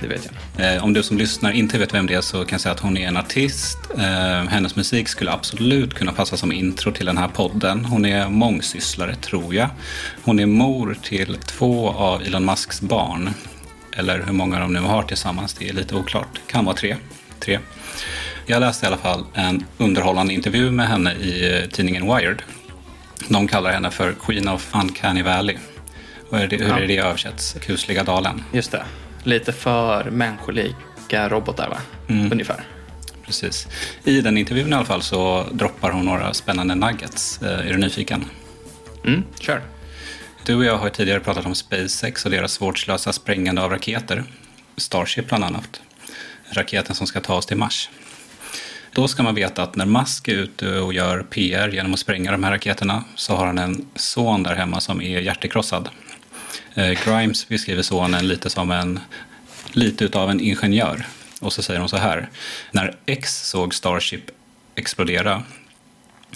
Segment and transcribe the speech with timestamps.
[0.00, 0.74] det vet jag.
[0.76, 2.80] Eh, Om du som lyssnar inte vet vem det är så kan jag säga att
[2.80, 3.78] hon är en artist.
[3.98, 7.84] Eh, Hennes musik skulle absolut kunna passa som intro till den här podden.
[7.84, 9.68] Hon är mångsysslare, tror jag.
[10.22, 13.30] Hon är mor till två av Elon Musks barn.
[13.96, 16.40] Eller hur många de nu har tillsammans, det är lite oklart.
[16.46, 16.96] Kan vara tre.
[17.40, 17.58] tre.
[18.46, 22.42] Jag läste i alla fall en underhållande intervju med henne i eh, tidningen Wired.
[23.28, 25.56] De kallar henne för Queen of Uncanny Valley.
[26.32, 27.56] Är det, hur är det översätts?
[27.60, 28.42] Kusliga dalen.
[28.52, 28.84] Just det.
[29.26, 31.78] Lite för människolika robotar, va?
[32.08, 32.64] Ungefär.
[33.24, 33.68] Precis.
[34.04, 37.42] I den intervjun i alla fall så droppar hon några spännande nuggets.
[37.42, 38.24] Eh, Är du nyfiken?
[39.04, 39.62] Mm, kör.
[40.44, 44.24] Du och jag har tidigare pratat om SpaceX och deras vårdslösa sprängande av raketer.
[44.76, 45.80] Starship bland annat.
[46.50, 47.90] Raketen som ska ta oss till Mars.
[48.92, 52.32] Då ska man veta att när Musk är ute och gör PR genom att spränga
[52.32, 55.88] de här raketerna så har han en son där hemma som är hjärtekrossad.
[56.74, 59.00] Eh, Grimes beskriver sonen lite som en,
[59.72, 61.06] lite utav en ingenjör.
[61.40, 62.28] Och så säger hon så här.
[62.70, 64.30] När X såg Starship
[64.74, 65.42] explodera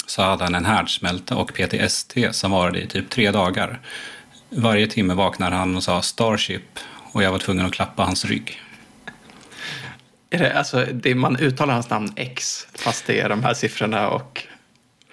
[0.06, 3.80] så hade han en härdsmälta och PTSD som varade i typ tre dagar.
[4.50, 6.78] Varje timme vaknade han och sa Starship
[7.12, 8.60] och jag var tvungen att klappa hans rygg.
[10.30, 14.08] Är det, alltså, det, man uttalar hans namn X, fast det är de här siffrorna
[14.08, 14.42] och...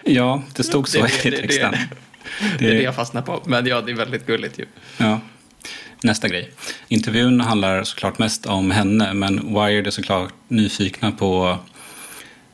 [0.04, 1.76] Ja, det stod så Det- det- i texten.
[2.60, 3.43] Det är det jag fastnar på.
[3.45, 4.65] Men ja, det är väldigt gulligt ju.
[4.98, 5.20] Ja.
[6.04, 6.52] Nästa grej.
[6.88, 11.58] Intervjun handlar såklart mest om henne, men Wired är såklart nyfikna på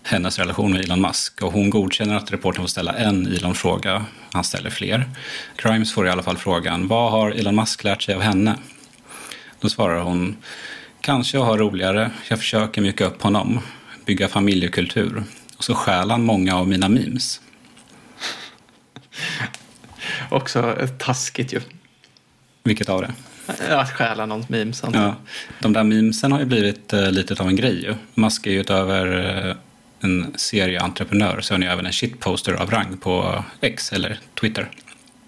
[0.03, 1.41] hennes relation med Elon Musk.
[1.41, 4.05] Och hon godkänner att reportern får ställa en Elon-fråga.
[4.31, 5.09] Han ställer fler.
[5.57, 8.55] Grimes får i alla fall frågan, vad har Elon Musk lärt sig av henne?
[9.59, 10.37] Då svarar hon,
[11.01, 13.59] kanske jag har roligare, jag försöker mjuka upp honom,
[14.05, 15.23] bygga familjekultur.
[15.57, 17.41] Och så stjäl han många av mina memes.
[20.29, 21.61] Också taskigt ju.
[22.63, 23.13] Vilket av det?
[23.69, 24.83] Att stjäla någons memes.
[24.93, 25.15] Ja,
[25.59, 27.95] de där memesen har ju blivit eh, lite av en grej ju.
[28.13, 29.55] Musk är ju utöver eh,
[29.99, 34.69] en serieentreprenör så är han ju även en shitposter av rang på X eller Twitter.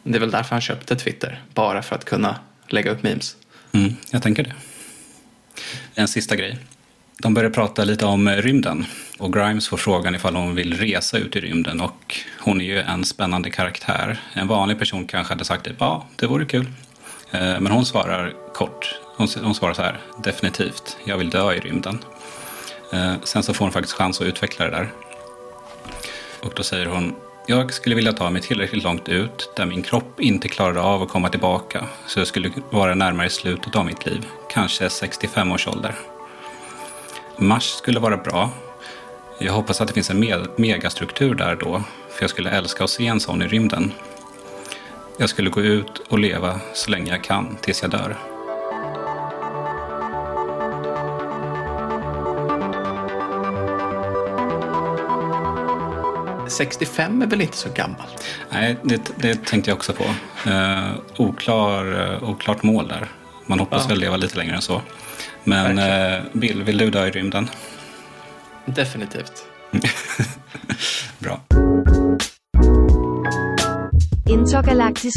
[0.04, 1.42] Det är väl därför han köpte Twitter.
[1.54, 2.36] Bara för att kunna
[2.68, 3.36] lägga upp memes.
[3.72, 4.54] Mm, jag tänker det.
[5.96, 6.58] En sista grej.
[7.18, 8.86] De börjar prata lite om rymden
[9.18, 12.80] och Grimes får frågan ifall hon vill resa ut i rymden och hon är ju
[12.80, 14.20] en spännande karaktär.
[14.34, 16.66] En vanlig person kanske hade sagt typ, ja, det vore kul.
[17.32, 19.00] Eh, men hon svarar kort.
[19.18, 22.00] Hon, hon svarar så här, definitivt, jag vill dö i rymden.
[22.94, 24.92] Eh, sen så får hon faktiskt chans att utveckla det där.
[26.44, 27.16] Och då säger hon,
[27.48, 31.10] jag skulle vilja ta mig tillräckligt långt ut där min kropp inte klarade av att
[31.10, 31.86] komma tillbaka.
[32.08, 35.96] Så jag skulle vara närmare slutet av mitt liv, kanske 65 års ålder.
[37.38, 38.50] Mars skulle vara bra.
[39.40, 42.90] Jag hoppas att det finns en me- megastruktur där då, för jag skulle älska att
[42.90, 43.92] se en sån i rymden.
[45.18, 48.18] Jag skulle gå ut och leva så länge jag kan tills jag dör.
[56.36, 56.50] Mm.
[56.50, 58.26] 65 är väl inte så gammalt?
[58.50, 60.04] Nej, det, det tänkte jag också på.
[60.50, 63.08] Eh, oklar, eh, oklart mål där.
[63.46, 63.88] Man hoppas Ja.
[63.90, 64.82] väl leva lite längre än så.
[65.46, 67.50] Men eh, Bill, vill du dö i rymden?
[68.66, 69.44] Definitivt.
[71.20, 71.40] Bra.
[74.30, 75.14] Intergalactic.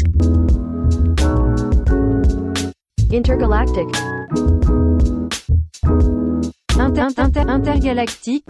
[3.11, 3.87] Intergalactic.
[6.79, 8.43] Inter, inter, intergalactic.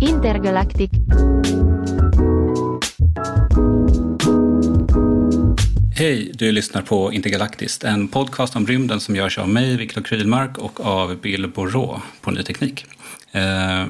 [0.00, 0.90] Intergalactic.
[5.96, 10.58] Hej, du lyssnar på Intergalaktiskt, en podcast om rymden som görs av mig, Viktor Krylmark,
[10.58, 12.86] och av Bill Borå på Ny Teknik.
[13.32, 13.84] Eh,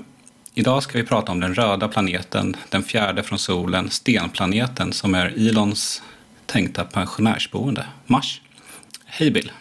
[0.54, 5.48] idag ska vi prata om den röda planeten, den fjärde från solen, stenplaneten som är
[5.48, 6.02] Elons
[6.46, 8.40] tänkta pensionärsboende, Mars.
[9.04, 9.52] Hej Bill!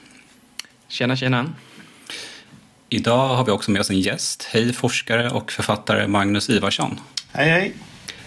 [0.87, 1.53] Tjena, tjena.
[2.89, 4.47] Idag har vi också med oss en gäst.
[4.51, 6.99] Hej forskare och författare Magnus Ivarsson.
[7.31, 7.73] Hej hej!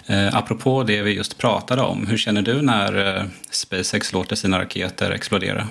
[0.09, 4.59] Eh, apropå det vi just pratade om, hur känner du när eh, SpaceX låter sina
[4.59, 5.67] raketer explodera?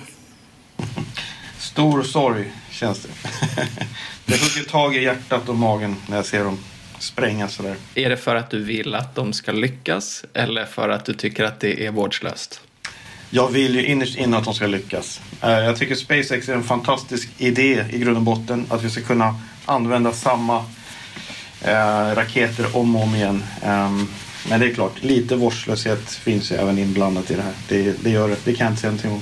[1.59, 3.09] Stor sorg känns det.
[4.25, 6.57] det hugger tag i hjärtat och magen när jag ser dem
[6.99, 7.75] sprängas sådär.
[7.95, 11.43] Är det för att du vill att de ska lyckas eller för att du tycker
[11.43, 12.61] att det är vårdslöst?
[13.29, 15.21] Jag vill ju innerst inne att de ska lyckas.
[15.41, 18.65] Eh, Jag tycker SpaceX är en fantastisk idé i grund och botten.
[18.69, 19.35] Att vi ska kunna
[19.65, 20.57] använda samma
[21.61, 23.43] eh, raketer om och om igen.
[24.49, 27.53] Men det är klart, lite vårdslöshet finns ju även inblandat i det här.
[27.69, 28.45] Det, det gör det.
[28.45, 29.21] Det kan jag inte säga någonting om.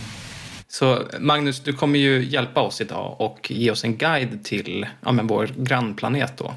[0.68, 5.12] Så Magnus, du kommer ju hjälpa oss idag och ge oss en guide till ja,
[5.12, 6.54] men vår grannplanet då.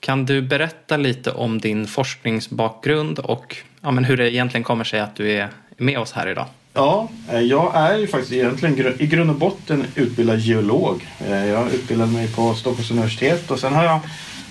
[0.00, 5.00] Kan du berätta lite om din forskningsbakgrund och ja, men hur det egentligen kommer sig
[5.00, 6.46] att du är med oss här idag?
[6.72, 11.06] Ja, eh, jag är ju faktiskt egentligen i grund och botten utbildad geolog.
[11.26, 14.00] Eh, Jag utbildade mig på Stockholms universitet och sen har jag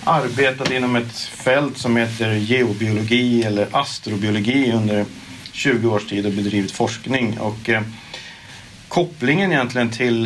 [0.06, 5.06] arbetat inom ett fält som heter geobiologi eller astrobiologi under
[5.52, 7.40] 20 års tid och bedrivit forskning.
[7.40, 7.82] Och eh,
[8.88, 10.26] kopplingen egentligen till,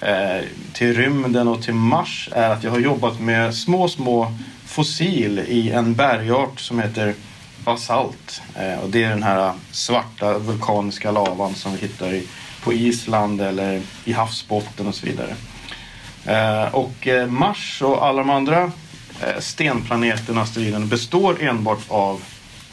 [0.00, 4.32] eh, till rymden och till Mars är att jag har jobbat med små, små
[4.66, 7.14] fossil i en bergart som heter
[7.64, 8.42] basalt.
[8.54, 12.26] Eh, och det är den här svarta vulkaniska lavan som vi hittar i,
[12.62, 15.34] på Island eller i havsbotten och så vidare.
[16.24, 18.72] Eh, och eh, Mars och alla de andra
[19.40, 22.22] stenplaneten, stenplaneterna består enbart av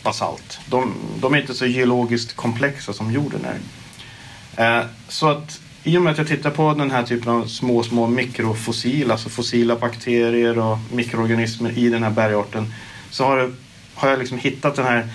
[0.03, 0.59] basalt.
[0.69, 4.79] De, de är inte så geologiskt komplexa som jorden är.
[4.79, 7.83] Eh, Så att i och med att jag tittar på den här typen av små,
[7.83, 12.73] små mikrofossil, alltså fossila bakterier och mikroorganismer i den här bergarten,
[13.11, 13.51] så har, det,
[13.93, 15.07] har jag liksom hittat den här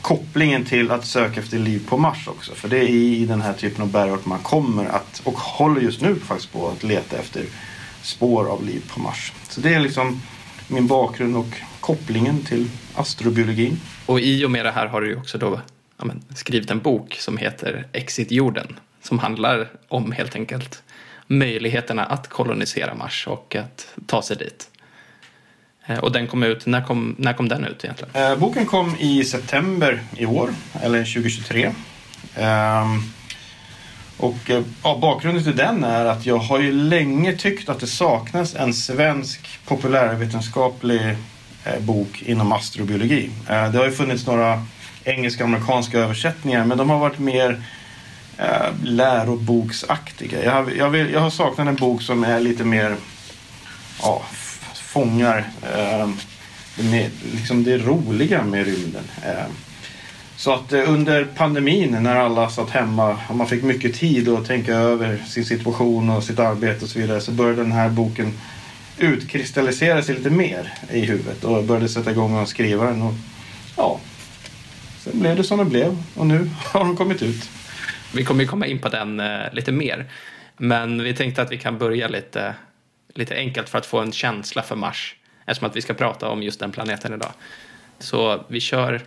[0.00, 2.54] kopplingen till att söka efter liv på Mars också.
[2.54, 6.00] För det är i den här typen av bergart man kommer att, och håller just
[6.00, 7.44] nu faktiskt på att leta efter
[8.02, 9.32] spår av liv på Mars.
[9.48, 10.22] Så det är liksom
[10.72, 13.80] min bakgrund och kopplingen till astrobiologin.
[14.06, 15.60] Och i och med det här har du ju också då
[15.98, 18.78] ja, men, skrivit en bok som heter Exit jorden.
[19.02, 20.82] Som handlar om helt enkelt
[21.26, 24.68] möjligheterna att kolonisera Mars och att ta sig dit.
[25.86, 28.14] Eh, Och den kom ut, när kom, när kom den ut egentligen?
[28.14, 30.50] Eh, boken kom i september i år,
[30.82, 31.72] eller 2023.
[32.36, 33.02] Ehm,
[34.22, 37.86] och eh, ja, bakgrunden till den är att jag har ju länge tyckt att det
[37.86, 41.16] saknas en svensk populärvetenskaplig
[41.64, 43.30] eh, bok inom astrobiologi.
[43.48, 44.64] Eh, det har ju funnits några
[45.04, 47.62] engelska och amerikanska översättningar men de har varit mer
[48.38, 50.44] eh, läroboksaktiga.
[50.44, 52.96] Jag har, jag, vill, jag har saknat en bok som är lite mer
[54.02, 54.22] ja,
[54.74, 56.08] fångar eh,
[56.76, 59.04] det, med, liksom det roliga med rymden.
[59.24, 59.44] Eh,
[60.42, 64.46] så att eh, under pandemin när alla satt hemma och man fick mycket tid att
[64.46, 68.32] tänka över sin situation och sitt arbete och så vidare så började den här boken
[68.98, 73.02] utkristallisera sig lite mer i huvudet och började sätta igång och skriva den.
[73.02, 73.12] Och,
[73.76, 74.00] ja,
[74.98, 77.50] sen blev det som det blev och nu har den kommit ut.
[78.14, 80.10] Vi kommer ju komma in på den eh, lite mer.
[80.56, 82.54] Men vi tänkte att vi kan börja lite,
[83.14, 85.16] lite enkelt för att få en känsla för Mars.
[85.46, 87.32] Eftersom att vi ska prata om just den planeten idag.
[87.98, 89.02] Så vi kör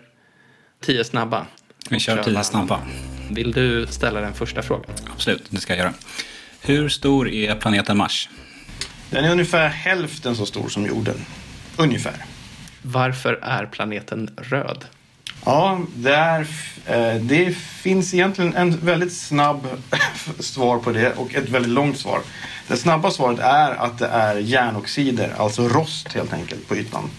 [0.85, 1.45] tio snabba.
[1.89, 2.79] Vi kör tio snabba.
[3.31, 4.91] Vill du ställa den första frågan?
[5.13, 5.93] Absolut, det ska jag göra.
[6.61, 8.29] Hur stor är planeten Mars?
[9.09, 11.15] Den är ungefär hälften så stor som jorden.
[11.77, 12.25] Ungefär.
[12.81, 14.85] Varför är planeten röd?
[15.45, 16.47] Ja, där,
[16.85, 19.67] eh, det finns egentligen en väldigt snabb
[20.39, 22.19] svar på det och ett väldigt långt svar.
[22.67, 27.09] Det snabba svaret är att det är järnoxider, alltså rost helt enkelt på ytan.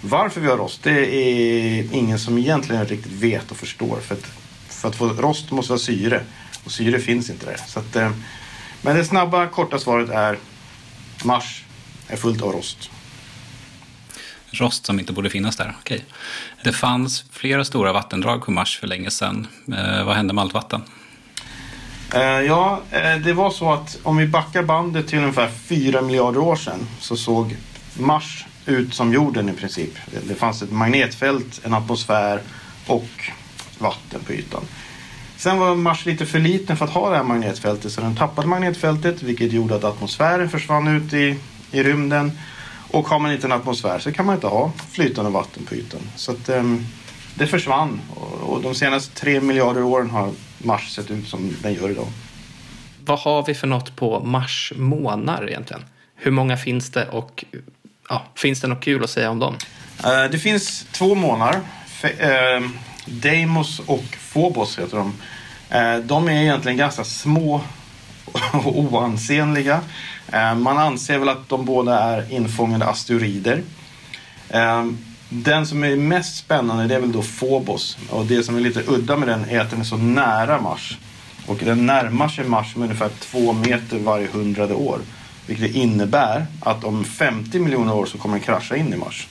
[0.00, 4.00] Varför vi har rost, det är ingen som egentligen riktigt vet och förstår.
[4.00, 4.26] För att,
[4.68, 6.22] för att få rost måste vara syre
[6.64, 7.56] och syre finns inte där.
[7.66, 8.10] Så att, eh,
[8.82, 10.38] men det snabba, korta svaret är
[11.24, 11.64] Mars
[12.08, 12.90] är fullt av rost.
[14.50, 15.76] Rost som inte borde finnas där.
[15.80, 16.04] Okej.
[16.64, 19.46] Det fanns flera stora vattendrag på Mars för länge sedan.
[19.72, 20.82] Eh, vad hände med allt vatten?
[22.14, 26.40] Eh, Ja, eh, det var så att om vi backar bandet till ungefär 4 miljarder
[26.40, 27.56] år sedan så såg
[27.94, 29.98] Mars ut som jorden i princip.
[30.28, 32.40] Det- fanns ett magnetfält, en atmosfär
[32.86, 33.08] och
[33.78, 34.62] vatten på ytan.
[35.36, 38.48] Sen var Mars lite för liten för att ha det här magnetfältet så den tappade
[38.48, 41.36] magnetfältet vilket gjorde att atmosfären försvann ut i,
[41.72, 42.32] i rymden.
[42.90, 46.00] Och har man inte en atmosfär så kan man inte ha flytande vatten på ytan.
[46.16, 46.86] Så att, um,
[47.34, 51.74] det försvann och, och de senaste tre miljarder åren har Mars sett ut som den
[51.74, 52.06] gör idag.
[53.04, 55.84] Vad har vi för något på Mars månar egentligen?
[56.14, 57.44] Hur många finns det och
[58.08, 59.56] ja, finns det något kul att säga om dem?
[60.04, 61.60] Eh, det finns två månar.
[62.02, 62.68] Eh,
[63.06, 65.14] Deimos och Phobos heter de.
[65.70, 67.60] Eh, de är egentligen ganska små
[68.52, 69.80] och oansenliga.
[70.56, 73.62] Man anser väl att de båda är infångade asteroider.
[75.28, 77.98] Den som är mest spännande det är väl då Phobos.
[78.10, 80.98] Och det som är lite udda med den är att den är så nära Mars.
[81.46, 85.00] Och den närmar sig Mars med ungefär två meter varje hundrade år.
[85.48, 89.28] Vilket innebär att om 50 miljoner år så kommer den krascha in i Mars.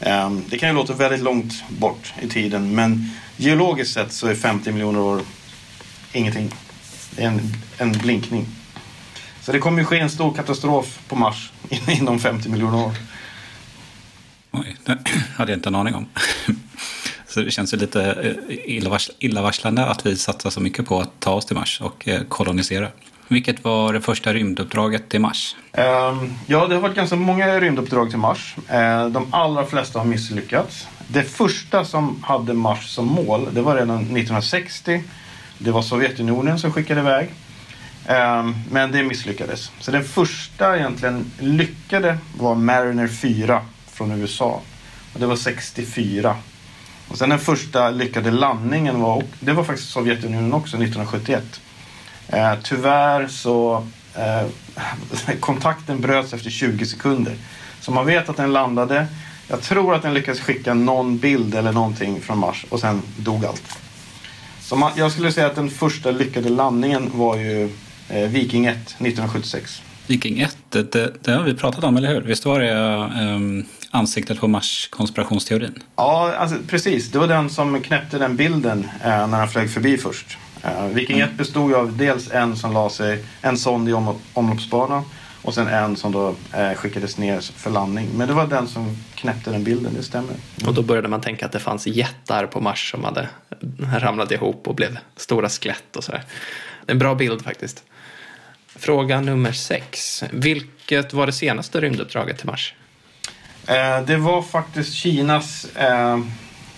[0.00, 4.34] Ehm, det kan ju låta väldigt långt bort i tiden men geologiskt sett så är
[4.34, 5.20] 50 miljoner år
[6.12, 6.50] ingenting.
[7.16, 7.40] Det är en,
[7.78, 8.46] en blinkning.
[9.40, 11.52] Så det kommer ju ske en stor katastrof på Mars
[11.88, 12.92] inom 50 miljoner år.
[14.50, 14.98] Oj, det
[15.36, 16.06] hade jag inte en aning om.
[17.28, 18.58] Så det känns ju lite eh,
[19.18, 22.88] illavarslande att vi satsar så mycket på att ta oss till Mars och eh, kolonisera.
[23.28, 25.56] Vilket var det första rymduppdraget till Mars?
[25.72, 28.56] Ehm, ja, det har varit ganska många rymduppdrag till Mars.
[28.68, 30.88] Eh, de allra flesta har misslyckats.
[31.08, 35.02] Det första som hade Mars som mål, det var redan 1960.
[35.58, 37.28] Det var Sovjetunionen som skickade iväg.
[38.06, 39.70] Ehm, men det misslyckades.
[39.80, 44.60] Så den första egentligen lyckade var Mariner 4 från USA.
[45.12, 46.36] Och det var 64.
[47.08, 51.60] Och sen den första lyckade landningen var, det var faktiskt Sovjetunionen också, 1971.
[52.28, 57.34] Eh, tyvärr så eh, kontakten bröts efter 20 sekunder.
[57.80, 59.06] Så man vet att den landade.
[59.48, 63.44] Jag tror att den lyckades skicka någon bild eller någonting från Mars och sen dog
[63.44, 63.78] allt.
[64.60, 67.70] Så man, jag skulle säga att den första lyckade landningen var ju
[68.08, 69.82] eh, Viking 1 1976.
[70.06, 70.92] Viking 1, det,
[71.24, 72.20] det, har vi pratat om, eller hur?
[72.20, 72.74] Visst var det
[73.34, 75.82] um, ansiktet på Mars-konspirationsteorin?
[75.96, 77.10] Ja, alltså, precis.
[77.10, 80.38] Det var den som knäppte den bilden eh, när han flög förbi först.
[80.64, 84.18] Eh, Viking 1 bestod ju av dels en som la sig, en sond i om,
[84.32, 85.04] omloppsbanan
[85.42, 88.08] och sen en som då eh, skickades ner för landning.
[88.14, 90.34] Men det var den som knäppte den bilden, det stämmer.
[90.66, 93.28] Och då började man tänka att det fanns jättar på Mars som hade
[93.98, 96.22] ramlat ihop och blev stora skelett och sådär.
[96.86, 97.84] En bra bild faktiskt.
[98.66, 100.24] Fråga nummer sex.
[100.32, 102.74] Vilket var det senaste rymduppdraget till Mars?
[103.66, 106.18] Eh, det var faktiskt Kinas, eh,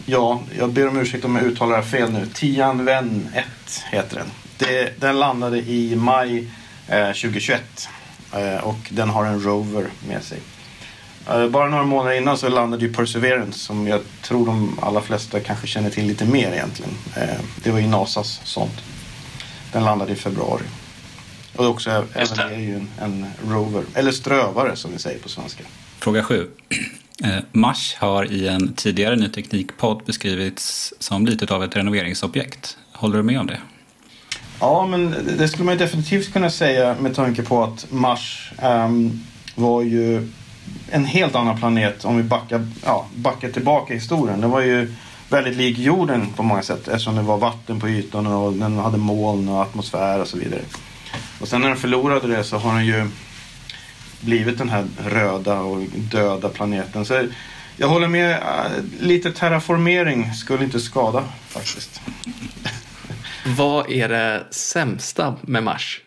[0.07, 3.45] ja, jag ber om ursäkt om jag uttalar det fel nu, Tianwen 1
[3.91, 4.31] heter den.
[4.59, 6.49] Det, den landade i maj
[6.89, 7.89] eh, 2021
[8.33, 10.39] eh, och den har en rover med sig.
[11.29, 15.41] Eh, bara några månader innan så landade ju Perseverance som jag tror de allra flesta
[15.41, 16.93] kanske känner till lite mer egentligen.
[17.17, 18.83] Eh, det var ju NASAs sånt.
[19.73, 20.65] Den landade i februari.
[21.57, 25.29] Och också även det är ju en, en rover, eller strövare som vi säger på
[25.29, 25.65] svenska.
[25.99, 26.47] Fråga 7.
[27.25, 32.77] Eh, Mars har i en tidigare Ny Teknik-podd beskrivits som lite av ett renoveringsobjekt.
[32.93, 33.59] Håller du med om det?
[34.61, 39.21] Ja, men det skulle man ju definitivt kunna säga med tanke på att Mars um,
[39.55, 40.29] var ju
[40.91, 44.41] en helt annan planet om vi backar, ja, backar tillbaka i historien.
[44.41, 44.95] Den var ju
[45.31, 48.99] väldigt lik jorden på många sätt eftersom det var vatten på ytan och den hade
[48.99, 50.61] moln och atmosfär och så vidare.
[51.41, 53.09] Och sen när den förlorade det så har den ju
[54.21, 57.05] blivit den här röda och döda planeten.
[57.05, 57.29] Så
[57.77, 62.01] jag håller med, eh, lite terraformering skulle inte skada faktiskt.
[63.47, 66.01] Vad är det sämsta med Mars?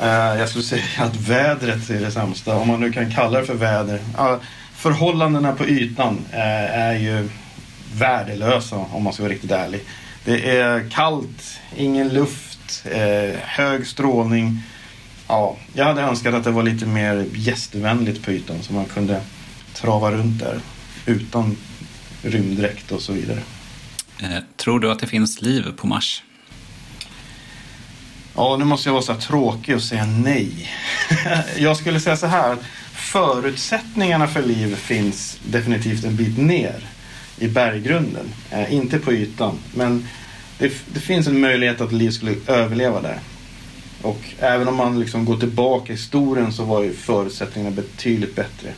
[0.00, 3.46] Eh, jag skulle säga att vädret är det sämsta, om man nu kan kalla det
[3.46, 4.00] för väder.
[4.74, 7.28] Förhållandena på ytan eh, är ju
[7.94, 9.80] värdelösa om man ska vara riktigt ärlig.
[10.24, 12.84] Det är kallt, ingen luft,
[13.42, 14.62] hög strålning.
[15.32, 19.20] Ja, jag hade önskat att det var lite mer gästvänligt på ytan så man kunde
[19.74, 20.60] trava runt där
[21.06, 21.56] utan
[22.22, 23.38] rymddräkt och så vidare.
[24.22, 26.22] Eh, tror du att det finns liv på Mars?
[28.34, 30.70] Ja, nu måste jag vara så här tråkig och säga nej.
[31.56, 32.52] jag skulle säga så här.
[32.52, 36.84] att Förutsättningarna för liv finns definitivt en bit ner
[37.38, 38.32] i berggrunden.
[38.50, 39.58] Eh, inte på ytan.
[39.74, 40.08] Men
[40.58, 43.18] det, det finns en möjlighet att liv skulle överleva där.
[44.02, 48.68] Och även om man liksom går tillbaka i historien så var ju förutsättningarna betydligt bättre.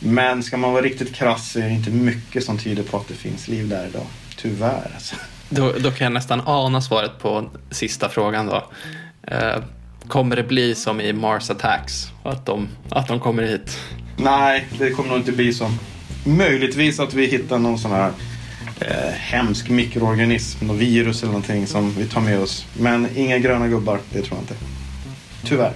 [0.00, 3.08] Men ska man vara riktigt krass så är det inte mycket som tyder på att
[3.08, 4.06] det finns liv där idag.
[4.36, 5.16] Tyvärr alltså.
[5.48, 8.64] Då, då kan jag nästan ana svaret på sista frågan då.
[9.22, 9.62] Eh,
[10.08, 12.08] kommer det bli som i Mars Attacks?
[12.22, 13.78] Att de, att de kommer hit?
[14.16, 15.70] Nej, det kommer nog inte bli så.
[16.24, 18.12] Möjligtvis att vi hittar någon sån här
[18.80, 22.66] eh, hemsk mikroorganism, något virus eller någonting som vi tar med oss.
[22.78, 24.54] Men inga gröna gubbar, det tror jag inte.
[25.44, 25.72] Tyvärr.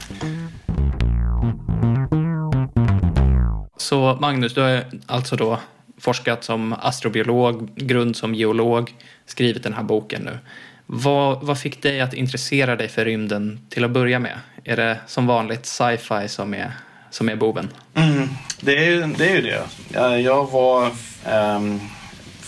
[3.77, 5.59] Så Magnus, du har alltså då
[6.01, 8.95] forskat som astrobiolog, grund som geolog,
[9.27, 10.39] skrivit den här boken nu.
[10.87, 14.39] Vad, vad fick dig att intressera dig för rymden till att börja med?
[14.65, 16.73] Är det som vanligt sci-fi som är,
[17.11, 17.69] som är boven?
[17.95, 18.29] Mm,
[18.61, 19.63] det, är, det är ju det.
[19.99, 20.91] Eh, Jag var
[21.27, 21.81] ehm,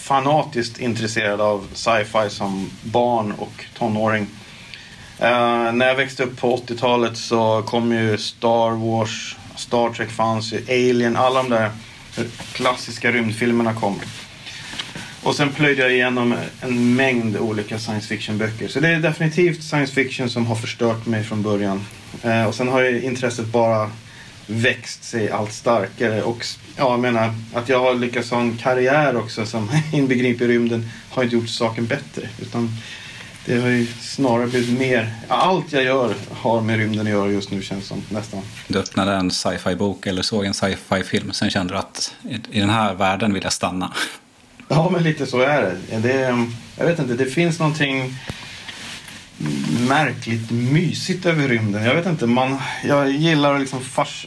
[0.04, 4.26] fanatiskt intresserad av sci-fi som barn och tonåring.
[5.22, 10.52] Uh, när jag växte upp på 80-talet så kom ju Star Wars, Star Trek fanns
[10.52, 11.70] ju, Alien, alla de där
[12.52, 14.00] klassiska rymdfilmerna kom.
[15.22, 18.68] Och sen plöjde jag igenom en mängd olika science fiction-böcker.
[18.68, 21.86] Så det är definitivt science fiction som har förstört mig från början.
[22.24, 23.90] Uh, och sen har ju intresset bara
[24.46, 26.22] växt sig allt starkare.
[26.22, 26.46] Och
[26.76, 31.22] ja, jag menar, att jag har lyckats ha en karriär också som inbegriper rymden har
[31.24, 32.28] inte gjort saken bättre.
[32.42, 32.70] Utan
[33.46, 35.14] det har ju snarare blivit mer.
[35.28, 38.40] Allt jag gör har med rymden att göra just nu känns som nästan.
[38.68, 41.32] Du öppnade en sci-fi bok eller såg en sci-fi film.
[41.32, 42.14] Sen kände du att
[42.50, 43.92] i- den här världen vill jag stanna.
[44.68, 45.98] Ja, men lite så är det.
[45.98, 46.46] det
[46.78, 48.14] jag vet inte, det finns någonting
[49.88, 51.84] märkligt mysigt över rymden.
[51.84, 54.26] Jag vet inte, man, jag gillar att liksom fas,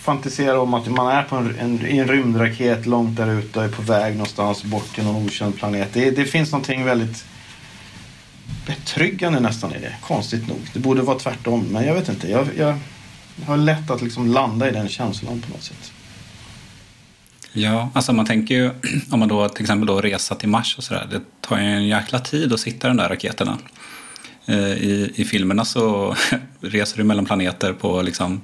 [0.00, 3.64] fantisera om att man är på en, en, i en rymdraket långt där ute och
[3.64, 5.88] är på väg någonstans bort till någon okänd planet.
[5.92, 7.24] Det, det finns någonting väldigt
[8.66, 10.58] betryggande nästan i det, konstigt nog.
[10.72, 12.30] Det borde vara tvärtom, men jag vet inte.
[12.30, 12.78] Jag, jag
[13.46, 15.92] har lätt att liksom landa i den känslan på något sätt.
[17.52, 18.70] Ja, alltså man tänker ju
[19.10, 21.08] om man då till exempel då resa till Mars och sådär.
[21.10, 23.58] Det tar ju en jäkla tid att sitta i de där raketerna.
[24.46, 26.16] Eh, I, I filmerna så
[26.60, 28.42] reser du mellan planeter på liksom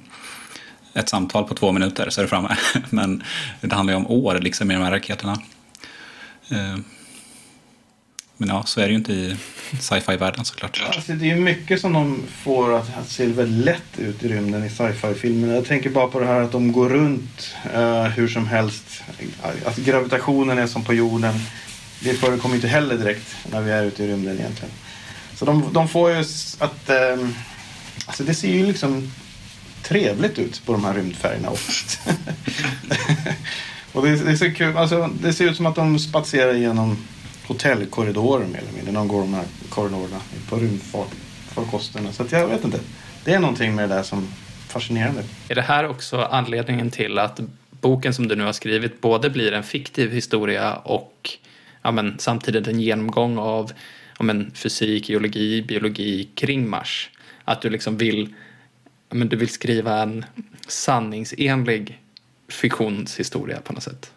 [0.93, 2.57] ett samtal på två minuter så är du framme.
[2.89, 3.23] Men
[3.61, 5.41] det handlar ju om år liksom i de här raketerna.
[6.49, 6.77] Eh,
[8.41, 9.35] men ja, så är det ju inte i
[9.79, 10.81] sci-fi-världen såklart.
[10.85, 14.27] Alltså, det är ju mycket som de får att, att se väldigt lätt ut i
[14.27, 15.53] rymden i sci-fi-filmerna.
[15.53, 19.03] Jag tänker bara på det här att de går runt eh, hur som helst.
[19.65, 21.33] Att gravitationen är som på jorden.
[21.99, 24.71] Det förekommer inte heller direkt när vi är ute i rymden egentligen.
[25.39, 26.17] Så de, de får ju
[26.59, 26.89] att...
[26.89, 27.27] Eh,
[28.05, 29.11] alltså det ser ju liksom
[29.83, 31.99] trevligt ut på de här rymdfärgerna oftast.
[33.93, 34.77] Och det, det, ser kul.
[34.77, 36.97] Alltså, det ser ut som att de spatserar genom
[37.47, 38.91] hotellkorridorer mer eller mindre.
[38.91, 40.19] De går de här korridorerna
[40.49, 42.11] på rymdfarkosterna.
[42.11, 42.79] Så att jag vet inte.
[43.23, 44.27] Det är någonting med det där som
[44.67, 45.23] fascinerande.
[45.49, 47.39] Är det här också anledningen till att
[47.81, 51.29] boken som du nu har skrivit både blir en fiktiv historia och
[51.81, 53.71] ja, men, samtidigt en genomgång av
[54.23, 57.09] men, fysik, geologi, biologi kring Mars?
[57.45, 58.33] Att du liksom vill,
[59.09, 60.25] men, du vill skriva en
[60.67, 61.99] sanningsenlig
[62.49, 64.11] fiktionshistoria på något sätt?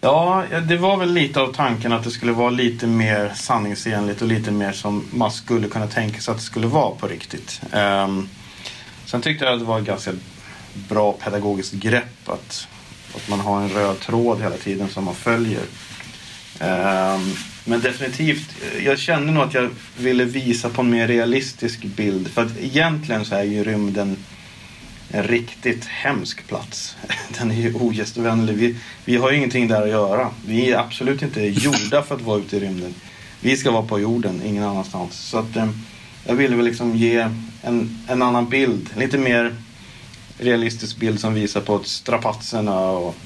[0.00, 4.28] Ja, det var väl lite av tanken att det skulle vara lite mer sanningsenligt och
[4.28, 7.60] lite mer som man skulle kunna tänka sig att det skulle vara på riktigt.
[7.72, 8.28] Um,
[9.04, 10.12] sen tyckte jag att det var ett ganska
[10.88, 12.68] bra pedagogiskt grepp att,
[13.14, 15.62] att man har en röd tråd hela tiden som man följer.
[16.60, 17.34] Um,
[17.68, 22.28] men definitivt, eh, jag kände nog att jag ville visa på en mer realistisk bild.
[22.28, 24.16] För att egentligen så är ju rymden
[25.10, 26.96] en riktigt hemsk plats.
[27.38, 28.54] Den är ju ogästvänlig.
[28.54, 30.30] Vi, vi har ju ingenting där att göra.
[30.46, 32.94] Vi är absolut inte gjorda för att vara ute i rymden.
[33.40, 35.18] Vi ska vara på jorden, ingen annanstans.
[35.18, 35.68] Så att eh,
[36.26, 37.28] jag ville väl liksom ge
[37.62, 38.90] en, en annan bild.
[38.94, 39.54] En lite mer
[40.38, 43.16] realistisk bild som visar på strapatserna och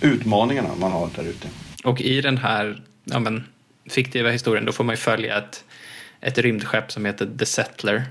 [0.00, 1.48] utmaningarna man har där ute.
[1.84, 3.44] Och i den här ja, men,
[3.90, 5.64] fiktiva historien då får man ju följa ett,
[6.20, 8.04] ett rymdskepp som heter The Settler.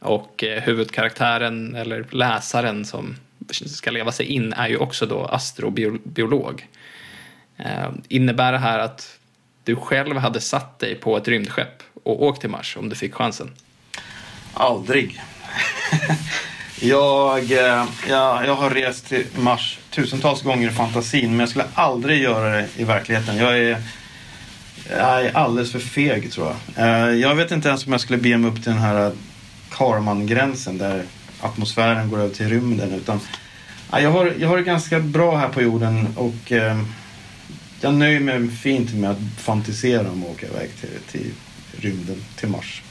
[0.00, 3.16] Och eh, huvudkaraktären, eller läsaren som
[3.50, 6.66] ska leva sig in, är ju också då astrobiolog.
[7.56, 9.18] Eh, innebär det här att
[9.64, 13.14] du själv hade satt dig på ett rymdskepp och åkt till Mars om du fick
[13.14, 13.50] chansen?
[14.54, 15.20] Aldrig.
[16.80, 21.64] jag, eh, jag, jag har rest till Mars tusentals gånger i fantasin men jag skulle
[21.74, 23.36] aldrig göra det i verkligheten.
[23.36, 23.82] Jag är,
[24.90, 26.86] jag är alldeles för feg tror jag.
[26.86, 29.12] Eh, jag vet inte ens om jag skulle be mig upp till den här eh,
[29.70, 31.02] Karman-gränsen där
[31.40, 32.92] atmosfären går över till rymden.
[32.92, 33.20] Utan,
[33.92, 36.52] eh, jag, har, jag har det ganska bra här på jorden och
[37.80, 41.30] jag nöjer mig fint med att fantisera om att åka iväg till, till
[41.80, 42.82] rymden, till Mars.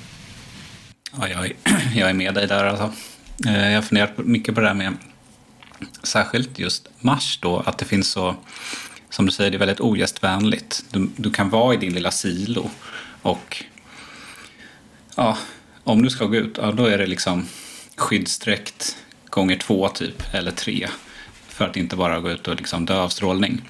[1.20, 1.54] Ja, jag, är,
[1.96, 2.92] jag är med dig där alltså.
[3.38, 4.94] Jag har funderat mycket på det här med
[6.04, 8.36] särskilt just Mars då, att det finns så,
[9.14, 10.86] som du säger, det är väldigt ogästvänligt.
[10.92, 12.70] Du, du kan vara i din lilla silo
[13.22, 13.64] och
[15.16, 15.38] ja,
[15.84, 17.48] om du ska gå ut, ja, då är det liksom
[17.96, 18.98] skyddsdräkt
[19.30, 20.88] gånger två typ, eller tre.
[21.48, 23.62] För att inte bara gå ut och liksom dö av strålning.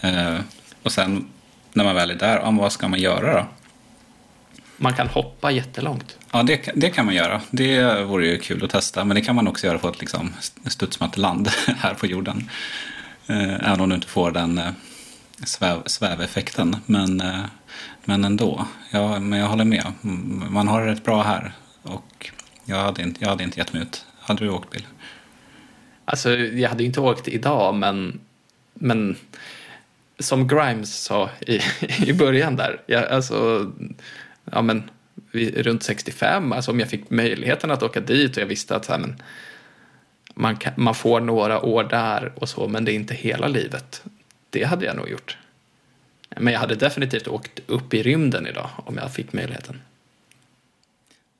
[0.00, 0.38] Eh,
[0.82, 1.28] och sen
[1.72, 3.46] när man väl är där, ja, vad ska man göra då?
[4.76, 6.16] Man kan hoppa jättelångt.
[6.32, 7.40] Ja, det, det kan man göra.
[7.50, 9.04] Det vore ju kul att testa.
[9.04, 10.32] Men det kan man också göra på ett liksom,
[10.66, 12.50] studsmatt-land här på jorden.
[13.28, 14.72] Eh, även om du inte får den eh,
[15.44, 16.76] sväv, sväveffekten.
[16.86, 17.44] Men, eh,
[18.04, 18.66] men ändå.
[18.90, 19.92] Ja, men jag håller med.
[20.50, 21.52] Man har det rätt bra här.
[21.82, 22.30] Och
[22.64, 24.06] jag hade inte, jag hade inte gett mig ut.
[24.20, 24.86] Hade du åkt bil?
[26.04, 28.20] Alltså, jag hade ju inte åkt idag, men,
[28.74, 29.16] men
[30.18, 31.60] som Grimes sa i,
[32.06, 33.70] i början där, jag, alltså,
[34.52, 34.90] ja men,
[35.32, 38.84] vid, runt 65, alltså om jag fick möjligheten att åka dit och jag visste att
[38.84, 39.22] så här, men,
[40.38, 44.02] man, kan, man får några år där och så, men det är inte hela livet.
[44.50, 45.36] Det hade jag nog gjort.
[46.36, 49.80] Men jag hade definitivt åkt upp i rymden idag om jag fick möjligheten.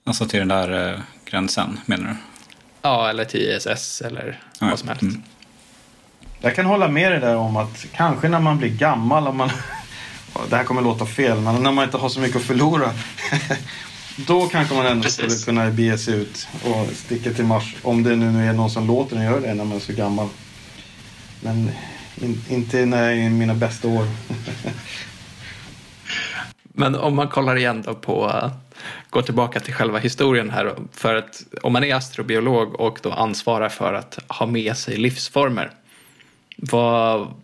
[0.04, 2.16] Alltså till den där eh, gränsen, menar du?
[2.82, 5.02] Ja, eller till ISS eller Ja, vad som helst.
[5.02, 5.22] mm.
[6.40, 9.50] Jag kan hålla med dig där om att kanske när man blir gammal, om man,
[10.50, 12.92] det här kommer låta fel, men när man inte har så mycket att förlora.
[14.26, 15.40] Då kanske man ändå Precis.
[15.40, 17.76] skulle kunna bege sig ut och sticka till Mars.
[17.82, 20.28] Om det nu är någon som låter en göra det när man är så gammal.
[21.40, 21.70] Men
[22.20, 24.06] in, inte när jag är i mina bästa år.
[26.62, 28.50] Men om man kollar igen då på, uh,
[29.10, 30.74] går tillbaka till själva historien här.
[30.92, 35.70] För att om man är astrobiolog och då ansvarar för att ha med sig livsformer.
[36.56, 37.34] Vad,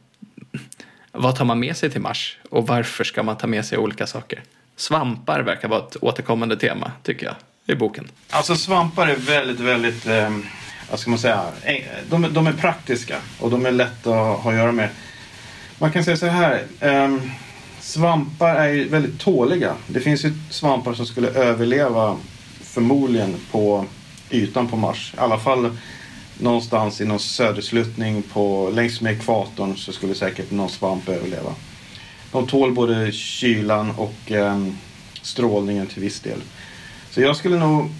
[1.12, 2.38] vad tar man med sig till Mars?
[2.50, 4.42] Och varför ska man ta med sig olika saker?
[4.76, 7.34] Svampar verkar vara ett återkommande tema, tycker jag,
[7.66, 8.08] i boken.
[8.30, 10.30] Alltså svampar är väldigt, väldigt, eh,
[10.90, 11.74] vad ska man säga, eh,
[12.10, 14.88] de, de är praktiska och de är lätta att ha att göra med.
[15.78, 17.16] Man kan säga så här, eh,
[17.80, 19.74] svampar är ju väldigt tåliga.
[19.87, 22.16] Det finns ju svampar som skulle överleva
[22.62, 23.87] förmodligen på
[24.30, 25.14] ytan på Mars.
[25.16, 25.76] I alla fall
[26.38, 31.54] någonstans i någon södersluttning på, längs med ekvatorn så skulle säkert någon svamp överleva.
[32.34, 34.66] De tål både kylan och eh,
[35.22, 36.38] strålningen till viss del.
[37.10, 37.90] Så jag skulle nog,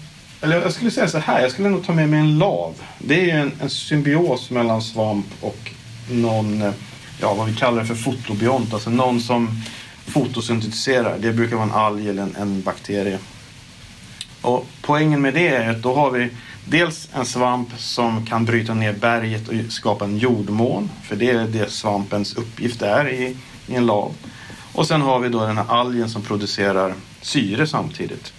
[0.41, 2.73] eller jag skulle säga så här, jag skulle nog ta med mig en lav.
[2.99, 5.71] Det är ju en, en symbios mellan svamp och
[6.11, 6.71] någon, eh,
[7.21, 9.61] ja vad vi kallar det för fotobiont, alltså någon som
[10.05, 11.17] fotosyntetiserar.
[11.19, 13.19] Det brukar vara en alg eller en, en bakterie.
[14.41, 16.29] Och poängen med det är att då har vi
[16.65, 20.89] dels en svamp som kan bryta ner berget och skapa en jordmån.
[21.03, 23.35] För det är det svampens uppgift är i,
[23.67, 24.13] i en lav.
[24.73, 28.33] Och sen har vi då den här algen som producerar syre samtidigt.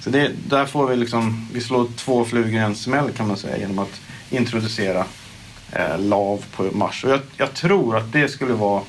[0.00, 3.36] Så det, där får vi liksom, vi slår två flugor i en smäll kan man
[3.36, 5.04] säga genom att introducera
[5.72, 7.04] eh, lav på Mars.
[7.04, 8.82] Och jag, jag tror att det skulle vara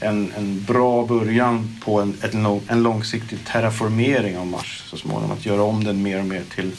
[0.00, 2.34] en, en bra början på en, ett,
[2.68, 5.30] en långsiktig terraformering av Mars så småningom.
[5.30, 6.72] Att göra om den mer och mer till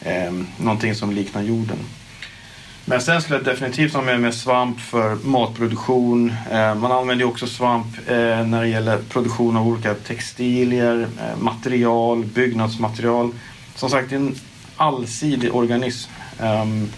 [0.00, 1.78] eh, någonting som liknar jorden.
[2.88, 6.32] Men sen skulle jag definitivt ha med mig svamp för matproduktion.
[6.50, 11.36] Eh, man använder ju också svamp eh, när det gäller produktion av olika textilier, eh,
[11.38, 13.30] material, byggnadsmaterial.
[13.74, 14.34] Som sagt, det är en
[14.76, 16.10] allsidig organism.
[16.40, 16.88] Ehm,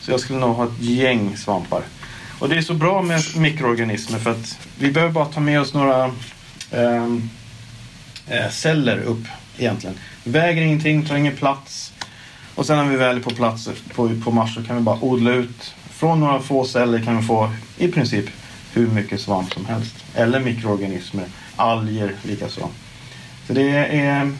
[0.00, 1.82] så jag skulle nog ha ett gäng svampar.
[2.38, 5.74] Och det är så bra med mikroorganismer för att vi behöver bara ta med oss
[5.74, 6.10] några
[6.70, 7.30] ehm,
[8.50, 9.24] celler upp
[9.58, 9.96] egentligen.
[10.24, 11.92] Väger ingenting, tar ingen plats.
[12.56, 14.98] Och sen när vi väl är på plats på, på Mars så kan vi bara
[15.00, 15.74] odla ut.
[15.90, 18.24] Från några få celler kan vi få i princip
[18.72, 20.04] hur mycket svamp som helst.
[20.14, 21.24] Eller mikroorganismer,
[21.56, 22.68] alger likaså.
[23.46, 24.32] Så det är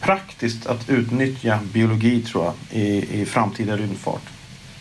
[0.00, 4.22] praktiskt att utnyttja biologi tror jag i, i framtida rymdfart.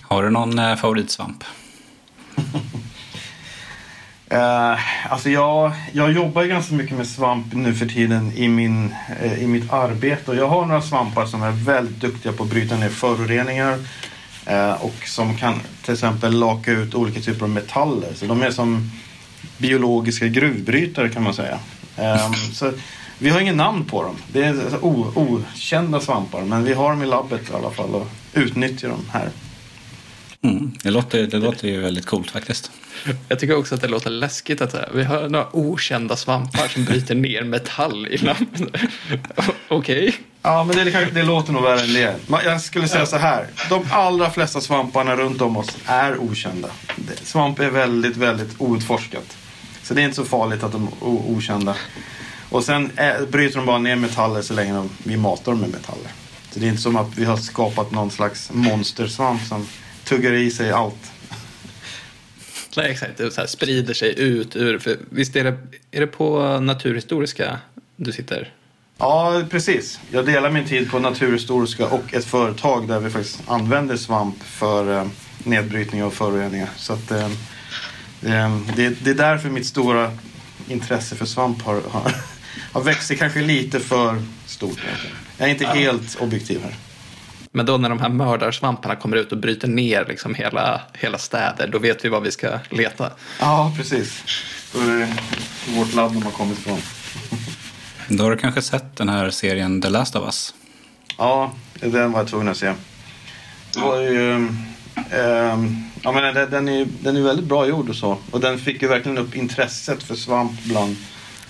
[0.01, 1.43] Har du någon eh, favoritsvamp?
[4.33, 8.95] Uh, alltså jag, jag jobbar ju ganska mycket med svamp nu för tiden i, min,
[9.23, 10.31] uh, i mitt arbete.
[10.31, 13.77] Och jag har några svampar som är väldigt duktiga på att bryta ner föroreningar.
[14.51, 18.13] uh, och som kan till exempel laka ut olika typer av metaller.
[18.13, 18.91] Så de är som
[19.57, 21.59] biologiska gruvbrytare kan man säga.
[21.97, 22.71] Um, så
[23.17, 24.15] vi har ingen namn på dem.
[24.27, 26.41] Det är okända svampar.
[26.41, 29.29] Men vi har dem i labbet i alla fall och utnyttjar dem här.
[30.49, 30.71] Mm.
[30.83, 32.71] Det, låter, det låter ju väldigt coolt faktiskt.
[33.29, 37.15] Jag tycker också att det låter läskigt att vi har några okända svampar som bryter
[37.15, 38.69] ner metall i lampen.
[39.67, 40.15] Okej.
[40.41, 42.15] Ja, men det, det låter nog värre än det.
[42.45, 43.47] Jag skulle säga så här.
[43.69, 46.69] De allra flesta svamparna runt om oss är okända.
[47.23, 49.37] Svamp är väldigt, väldigt outforskat.
[49.83, 51.75] Så det är inte så farligt att de är okända.
[52.49, 55.69] Och sen är, bryter de bara ner metaller så länge de, vi matar dem med
[55.69, 56.11] metaller.
[56.51, 59.67] Så det är inte som att vi har skapat någon slags monstersvamp som
[60.05, 61.11] tuggar i sig allt.
[62.77, 63.17] Nej, exakt.
[63.17, 64.79] Det så här sprider sig ut ur...
[64.79, 65.57] För visst är det,
[65.91, 67.59] är det på Naturhistoriska
[67.95, 68.53] du sitter?
[68.97, 69.99] Ja, precis.
[70.11, 74.99] Jag delar min tid på Naturhistoriska och ett företag där vi faktiskt använder svamp för
[74.99, 75.07] eh,
[75.43, 76.69] nedbrytning av föroreningar.
[76.77, 80.11] Så att, eh, eh, det, det är därför mitt stora
[80.67, 82.15] intresse för svamp har, har,
[82.71, 84.79] har växt sig kanske lite för stort.
[85.37, 86.75] Jag är inte helt objektiv här.
[87.55, 91.67] Men då när de här mördarsvamparna kommer ut och bryter ner liksom hela, hela städer,
[91.67, 93.11] då vet vi var vi ska leta.
[93.39, 94.23] Ja, precis.
[94.73, 95.07] Då är det
[95.75, 96.79] vårt labb de har kommit ifrån.
[98.07, 100.53] Då har du kanske sett den här serien The Last of Us?
[101.17, 102.73] Ja, den var jag tvungen att se.
[103.73, 104.31] Det var ju...
[105.11, 108.17] ehm, ja, men den, den, är, den är väldigt bra gjord och så.
[108.31, 110.95] Och den fick ju verkligen upp intresset för svamp bland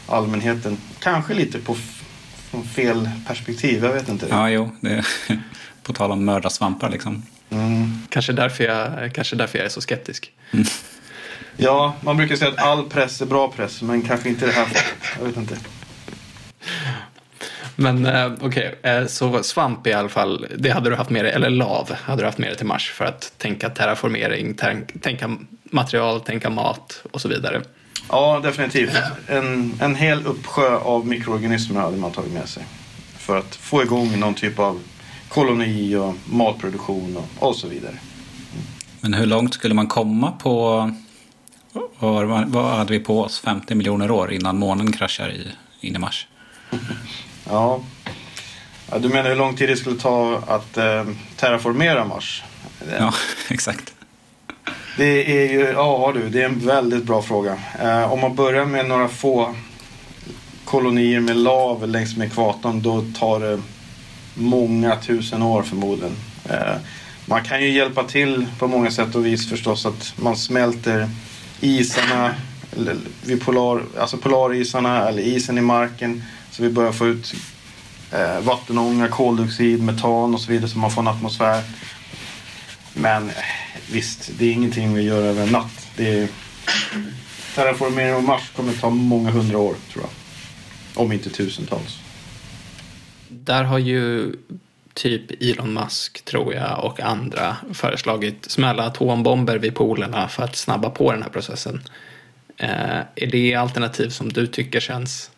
[0.07, 0.77] allmänheten.
[0.99, 1.75] Kanske lite på
[2.75, 4.27] fel perspektiv, jag vet inte.
[4.29, 4.71] Ja, jo.
[4.81, 5.03] Det
[5.85, 7.23] på tal om mörda svampar liksom.
[7.49, 7.99] Mm.
[8.09, 10.31] Kanske därför jag, kanske därför jag är så skeptisk.
[11.57, 14.67] Ja, man brukar säga att all press är bra press, men kanske inte det här.
[15.19, 15.57] Jag vet inte.
[17.75, 21.33] Men eh, okej, eh, så svamp i alla fall, det hade du haft med dig,
[21.33, 25.37] eller lav hade du haft med dig till Mars för att tänka terraformering, tänk, tänka
[25.63, 27.61] material, tänka mat och så vidare.
[28.09, 28.97] Ja, definitivt.
[29.27, 32.63] En, en hel uppsjö av mikroorganismer hade man tagit med sig.
[33.17, 34.79] För att få igång någon typ av
[35.35, 37.95] koloni och matproduktion och, och så vidare.
[39.01, 40.91] Men hur långt skulle man komma på...
[41.99, 43.39] Vad, vad hade vi på oss?
[43.39, 45.47] 50 miljoner år innan månen kraschar i,
[45.87, 46.27] in i Mars?
[47.49, 47.81] Ja.
[48.91, 48.99] ja.
[48.99, 52.43] Du menar hur lång tid det skulle ta att eh, terraformera Mars?
[52.99, 53.13] Ja,
[53.49, 53.93] exakt.
[54.97, 57.57] Det är ju, ja du, det är en väldigt bra fråga.
[57.79, 59.55] Eh, om man börjar med några få
[60.65, 63.61] kolonier med lav längs med ekvatorn då tar det
[64.35, 66.15] många tusen år förmodligen.
[66.49, 66.75] Eh,
[67.25, 71.09] man kan ju hjälpa till på många sätt och vis förstås att man smälter
[71.61, 72.35] isarna
[73.25, 77.33] vid polar, alltså polarisarna eller isen i marken så vi börjar få ut
[78.11, 81.63] eh, vattenånga, koldioxid, metan och så vidare så man får en atmosfär.
[82.93, 83.35] Men eh,
[83.91, 85.87] visst, det är ingenting vi gör över en natt.
[85.95, 86.27] Det är,
[87.55, 90.11] terraformering av Mars kommer ta många hundra år tror jag.
[91.03, 92.04] Om inte tusentals.
[93.43, 94.33] Där har ju
[94.93, 100.89] typ Elon Musk, tror jag, och andra föreslagit smälla atombomber vid polerna för att snabba
[100.89, 101.81] på den här processen.
[102.57, 105.31] Eh, är det alternativ som du tycker känns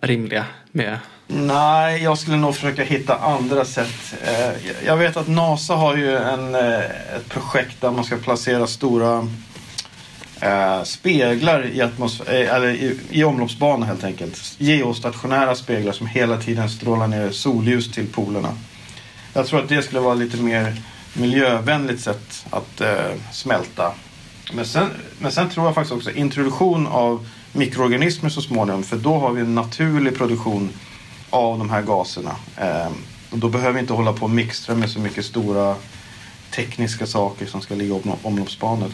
[0.00, 0.98] rimliga med?
[1.26, 4.14] Nej, jag skulle nog försöka hitta andra sätt.
[4.22, 6.80] Eh, jag vet att NASA har ju en, eh,
[7.16, 9.28] ett projekt där man ska placera stora
[10.44, 14.54] eh, speglar i, eh, eller i, i omloppsbana helt enkelt.
[14.58, 18.48] Geostationära speglar som hela tiden strålar ner solljus till polerna.
[19.32, 23.92] Jag tror att det skulle vara lite mer miljövänligt sätt att eh, smälta.
[24.52, 28.82] Men sen, men sen tror jag faktiskt också introduktion av mikroorganismer så småningom.
[28.82, 30.70] För då har vi en naturlig produktion
[31.30, 32.36] av de här gaserna.
[32.56, 32.92] Eh,
[33.30, 35.76] och då behöver vi inte hålla på och mixtra med så mycket stora
[36.50, 38.92] tekniska saker som ska ligga i omloppsbanan.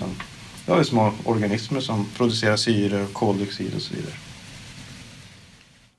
[0.71, 4.13] Har vi små organismer som producerar syre, koldioxid och så vidare.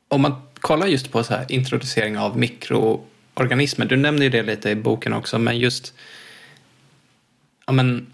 [0.08, 3.86] Om man kollar just på så här introducering av mikroorganismer.
[3.86, 5.40] Du nämner ju det lite i boken också.
[5.40, 5.94] Men just...
[7.66, 8.14] Ja, men,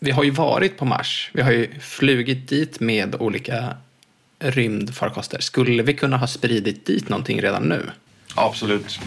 [0.00, 1.30] vi har ju varit på Mars.
[1.34, 3.76] Vi har ju flugit dit med olika
[4.38, 5.40] rymdfarkoster.
[5.40, 7.90] Skulle vi kunna ha spridit dit någonting redan nu?
[8.34, 9.00] Absolut.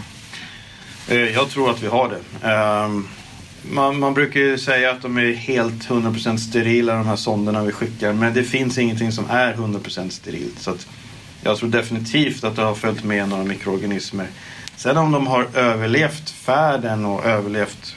[1.08, 2.48] Eh, Jag tror att vi har det.
[3.62, 7.72] Man, man brukar ju säga att de är helt 100% sterila de här sonderna vi
[7.72, 8.12] skickar.
[8.12, 10.58] Men det finns ingenting som är 100% sterilt.
[10.58, 10.86] Så att
[11.42, 14.26] jag tror definitivt att det har följt med några mikroorganismer.
[14.76, 17.96] Sen om de har överlevt färden och överlevt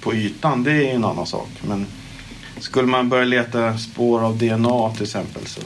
[0.00, 1.48] på ytan, det är en annan sak.
[1.68, 1.86] Men
[2.60, 5.60] skulle man börja leta spår av DNA till exempel så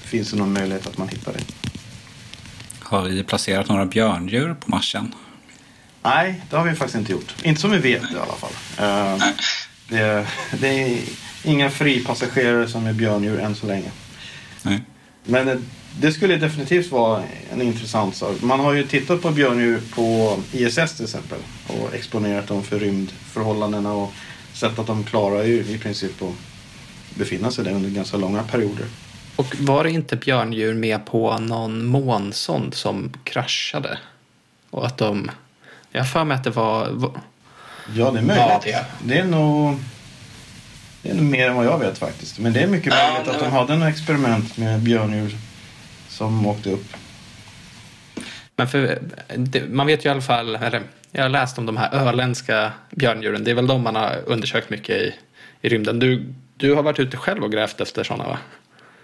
[0.00, 1.44] finns det någon möjlighet att man hittar det.
[2.80, 5.14] Har vi placerat några björndjur på Marsen?
[6.02, 7.34] Nej, det har vi faktiskt inte gjort.
[7.42, 8.52] Inte som vi vet i alla fall.
[8.78, 9.24] Eh,
[9.88, 10.26] det,
[10.60, 10.98] det är
[11.44, 13.90] inga fripassagerare som är björndjur än så länge.
[14.62, 14.82] Nej.
[15.24, 15.64] Men
[16.00, 18.42] det skulle definitivt vara en intressant sak.
[18.42, 23.92] Man har ju tittat på björndjur på ISS till exempel och exponerat dem för rymdförhållandena
[23.92, 24.12] och
[24.52, 26.34] sett att de klarar ju i princip att
[27.14, 28.86] befinna sig där under ganska långa perioder.
[29.36, 33.98] Och var det inte björndjur med på någon månsond som kraschade?
[34.70, 35.30] Och att de...
[35.92, 36.88] Jag har för mig att det var...
[37.94, 38.36] Ja, det är möjligt.
[38.36, 38.84] Ja, det.
[39.04, 39.76] Det är nog...
[41.02, 42.38] Det är nog mer än vad jag vet faktiskt.
[42.38, 45.36] Men det är mycket möjligt att de hade en experiment med björndjur
[46.08, 46.92] som åkte upp.
[48.56, 48.98] Men för,
[49.36, 52.72] det, man vet ju i alla fall, eller jag har läst om de här öländska
[52.90, 53.44] björndjuren.
[53.44, 55.14] Det är väl de man har undersökt mycket i,
[55.62, 55.98] i rymden.
[55.98, 58.38] Du, du har varit ute själv och grävt efter sådana va?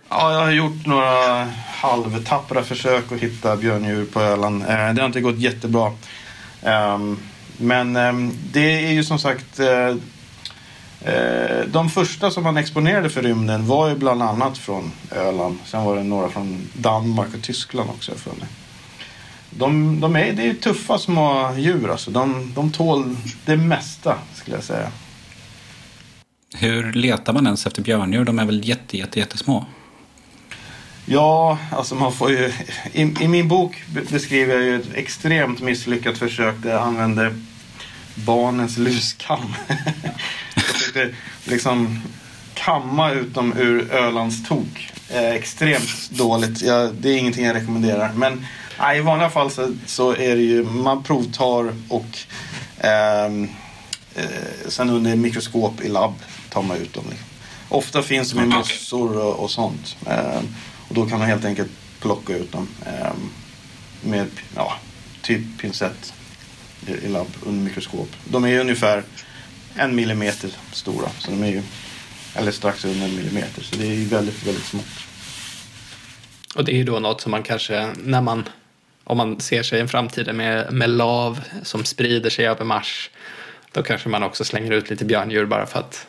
[0.08, 4.62] Ja, jag har gjort några halvtappra försök att hitta björndjur på Öland.
[4.62, 5.92] Eh, Det har inte gått jättebra.
[6.62, 7.18] Ehm,
[7.56, 9.88] men ehm, det är ju som sagt eh,
[11.14, 15.58] eh, de första som man exponerade för rymden var ju bland annat från Öland.
[15.64, 18.48] Sen var det några från Danmark och Tyskland också för mig.
[19.50, 22.10] De, de är, det är tuffa små djur alltså.
[22.10, 24.90] De, de tål det mesta skulle jag säga.
[26.54, 28.24] Hur letar man ens efter björndjur?
[28.24, 29.66] De är väl jätte, jätte, jättesmå?
[31.10, 32.52] Ja, alltså man får ju...
[32.92, 37.34] I, I min bok be- beskriver jag ju ett extremt misslyckat försök där jag använde
[38.14, 39.54] barnens luskam.
[40.54, 42.02] jag försökte liksom
[42.54, 44.90] kamma ut dem ur Ölands tok.
[45.10, 46.62] Eh, extremt dåligt.
[46.62, 48.12] Jag, det är ingenting jag rekommenderar.
[48.12, 48.46] Men
[48.78, 50.64] nej, i vanliga fall så, så är det ju...
[50.64, 52.18] Man provtar och
[52.80, 53.48] ehm,
[54.14, 54.24] eh,
[54.68, 56.14] sen under mikroskop i labb
[56.50, 57.04] tar man ut dem.
[57.10, 57.26] Liksom.
[57.68, 59.96] Ofta finns de i mossor och, och sånt.
[60.88, 61.70] Och då kan man helt enkelt
[62.00, 63.12] plocka ut dem eh,
[64.02, 64.74] med ja,
[65.22, 66.14] typ pincett
[66.86, 68.08] i, i labb under mikroskop.
[68.24, 69.02] De är ungefär
[69.74, 71.08] en millimeter stora.
[71.18, 71.62] Så de är ju,
[72.34, 73.62] eller strax under en millimeter.
[73.62, 74.84] Så det är ju väldigt, väldigt smått.
[76.54, 78.48] Och det är ju då något som man kanske, när man,
[79.04, 83.10] om man ser sig en framtid med, med lav som sprider sig över Mars,
[83.72, 86.06] då kanske man också slänger ut lite björndjur bara för att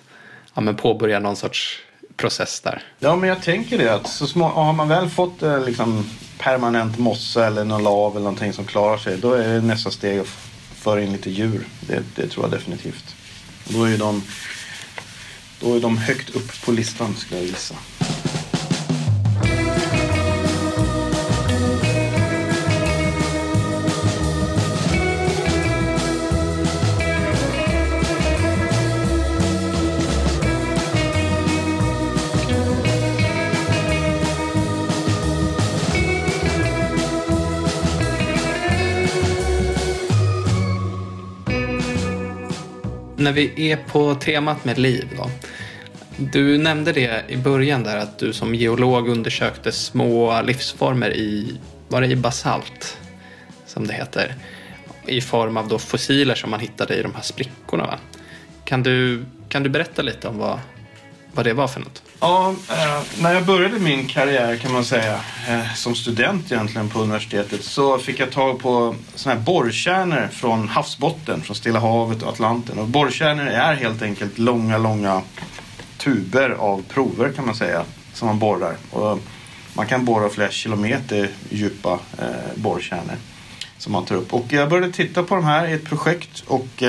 [0.54, 1.80] ja, men påbörja någon sorts
[2.20, 2.84] process där.
[3.00, 6.98] Ja, men jag tänker det att så små, har man väl fått eh, liksom, permanent
[6.98, 10.28] mossa eller någon lav eller någonting som klarar sig, då är det nästa steg att
[10.76, 11.68] föra in lite djur.
[11.82, 13.16] Det, det tror jag definitivt.
[13.68, 14.24] Då är de,
[15.60, 17.76] då är de högt upp på listan skulle jag gissa.
[43.20, 45.30] När vi är på temat med liv då.
[46.18, 52.02] Du nämnde det i början där att du som geolog undersökte små livsformer i, var
[52.02, 52.98] det i basalt
[53.66, 54.36] som det heter,
[55.06, 57.86] i form av då fossiler som man hittade i de här sprickorna.
[57.86, 57.98] Va?
[58.64, 60.60] Kan, du, kan du berätta lite om vad,
[61.34, 62.04] vad det var för något?
[62.20, 67.00] Ja, eh, när jag började min karriär kan man säga, eh, som student egentligen på
[67.00, 72.30] universitetet, så fick jag tag på såna här borrkärnor från havsbotten, från Stilla havet och
[72.30, 72.80] Atlanten.
[72.80, 75.22] Och borrkärnor är helt enkelt långa, långa
[75.98, 78.76] tuber av prover kan man säga, som man borrar.
[78.92, 79.20] Och
[79.74, 83.16] man kan borra flera kilometer djupa eh, borrkärnor
[83.78, 84.34] som man tar upp.
[84.34, 86.84] Och jag började titta på de här i ett projekt och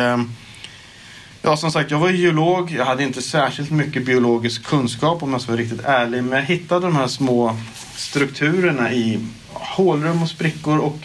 [1.43, 2.71] Ja, som sagt, jag var geolog.
[2.71, 6.25] Jag hade inte särskilt mycket biologisk kunskap om jag ska vara riktigt ärlig.
[6.25, 7.57] Men jag hittade de här små
[7.97, 9.21] strukturerna i
[9.53, 10.99] hålrum och sprickor och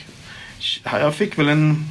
[0.83, 1.85] jag fick väl en...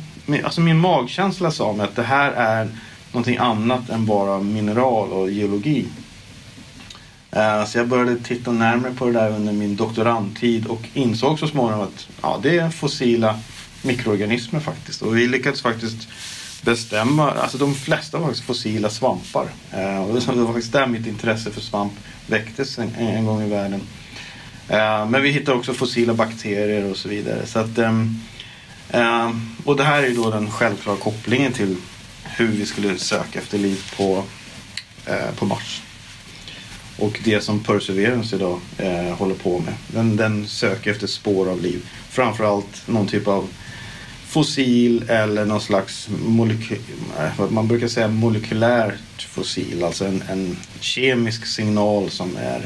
[0.45, 2.69] Alltså min magkänsla sa mig att det här är
[3.13, 5.87] någonting annat än bara mineral och geologi.
[7.31, 11.49] Eh, så jag började titta närmare på det där under min doktorandtid och insåg så
[11.49, 13.39] småningom att ja, det är fossila
[13.83, 15.03] mikroorganismer faktiskt.
[15.03, 16.09] Och vi lyckades faktiskt
[16.65, 19.49] bestämma, alltså de flesta var faktiskt fossila svampar.
[19.73, 21.93] Eh, och det var faktiskt där mitt intresse för svamp
[22.27, 23.81] väcktes en, en gång i världen.
[24.69, 27.47] Eh, men vi hittade också fossila bakterier och så vidare.
[27.47, 28.21] Så att, ehm,
[28.91, 29.31] eh,
[29.65, 31.77] och det här är ju då den självklara kopplingen till
[32.25, 34.25] hur vi skulle söka efter liv på,
[35.07, 35.83] eh, på Mars.
[36.99, 39.75] Och det som Perseverance idag eh, håller på med.
[39.89, 41.87] Den, den söker efter spår av liv.
[42.11, 43.49] Framförallt någon typ av
[44.35, 46.79] fossil eller någon slags molekyl,
[47.51, 49.85] man brukar säga molekylärt fossil.
[49.85, 52.61] Alltså en, en kemisk signal som är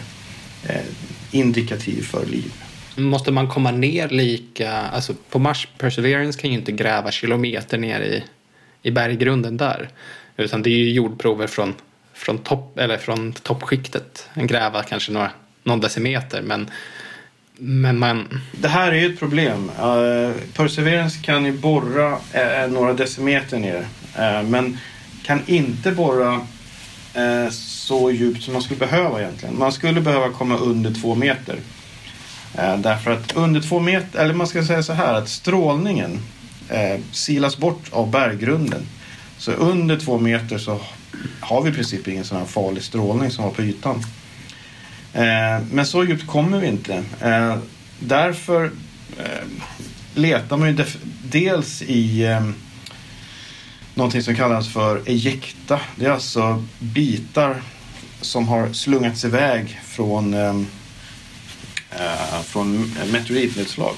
[0.69, 0.85] eh,
[1.31, 2.53] indikativ för liv.
[2.97, 8.01] Måste man komma ner lika, alltså på Mars Perseverance kan ju inte gräva kilometer ner
[8.01, 8.25] i,
[8.83, 9.89] i berggrunden där.
[10.37, 11.75] Utan det är ju jordprover från,
[12.15, 14.29] från, topp, eller från toppskiktet.
[14.35, 15.31] En gräva kanske några,
[15.63, 16.71] någon decimeter men,
[17.59, 19.71] men man, Det här är ju ett problem.
[19.71, 23.87] Uh, Perseverance kan ju borra uh, några decimeter ner.
[24.19, 24.79] Uh, men
[25.25, 26.41] kan inte borra
[27.51, 29.59] så djupt som man skulle behöva egentligen.
[29.59, 31.57] Man skulle behöva komma under två meter.
[32.79, 36.19] Därför att under två meter, eller man ska säga så här att strålningen
[37.13, 38.87] silas bort av berggrunden.
[39.39, 40.81] Så under två meter så
[41.41, 44.05] har vi i princip ingen sån här farlig strålning som var på ytan.
[45.13, 47.05] Eh, men så djupt kommer vi inte.
[47.21, 47.57] Eh,
[47.99, 48.65] därför
[49.19, 49.47] eh,
[50.15, 50.85] letar man ju
[51.23, 52.51] dels i eh,
[53.95, 55.81] någonting som kallas för ejekta.
[55.97, 57.63] Det är alltså bitar
[58.21, 60.61] som har slungats iväg från, eh,
[61.91, 63.95] eh från meteoritnedslag.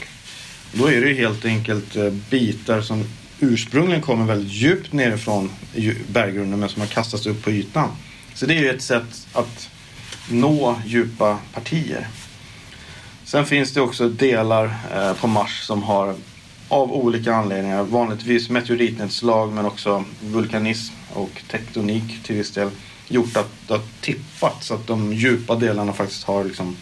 [0.72, 3.04] Då är det ju helt enkelt eh, bitar som
[3.40, 5.50] ursprungligen kommer väldigt djupt nerifrån
[6.12, 7.88] berggrunden men som har kastats upp på ytan.
[8.34, 9.70] Så det är ju ett sätt att
[10.28, 12.08] nå djupa partier.
[13.24, 16.14] Sen finns det också delar eh, på Mars som har
[16.68, 22.70] av olika anledningar, vanligtvis meteoritnedslag men också vulkanism och tektonik till viss del,
[23.08, 26.76] gjort att det har tippat så att de djupa delarna faktiskt har liksom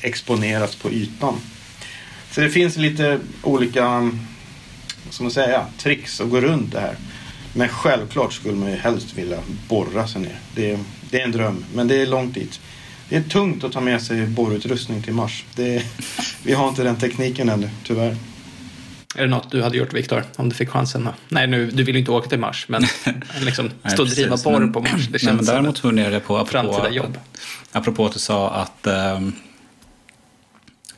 [0.00, 1.34] exponerats på ytan.
[2.30, 4.10] Så det finns lite olika,
[5.10, 6.96] som man säga, tricks att gå runt det här.
[7.54, 9.38] Men självklart skulle man ju helst vilja
[9.68, 10.38] borra sig ner.
[10.54, 10.78] Det är,
[11.10, 12.60] det är en dröm, men det är långt dit.
[13.08, 15.44] Det är tungt att ta med sig borrutrustning till Mars.
[15.54, 15.82] Det är,
[16.42, 18.16] vi har inte den tekniken ännu, tyvärr.
[19.16, 21.08] Är det något du hade gjort, Viktor, om du fick chansen?
[21.28, 22.82] Nej, nu, du vill ju inte åka till Mars, men
[23.40, 24.90] liksom Nej, stå och driva borr Men- på Mars.
[24.92, 27.18] Det Nej, känns men som däremot funderar jag på, apropå, framtida jobb.
[27.72, 29.32] apropå att du sa att ehm,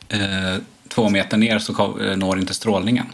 [0.09, 0.57] eh,
[0.89, 3.07] två meter ner så eh, når inte strålningen.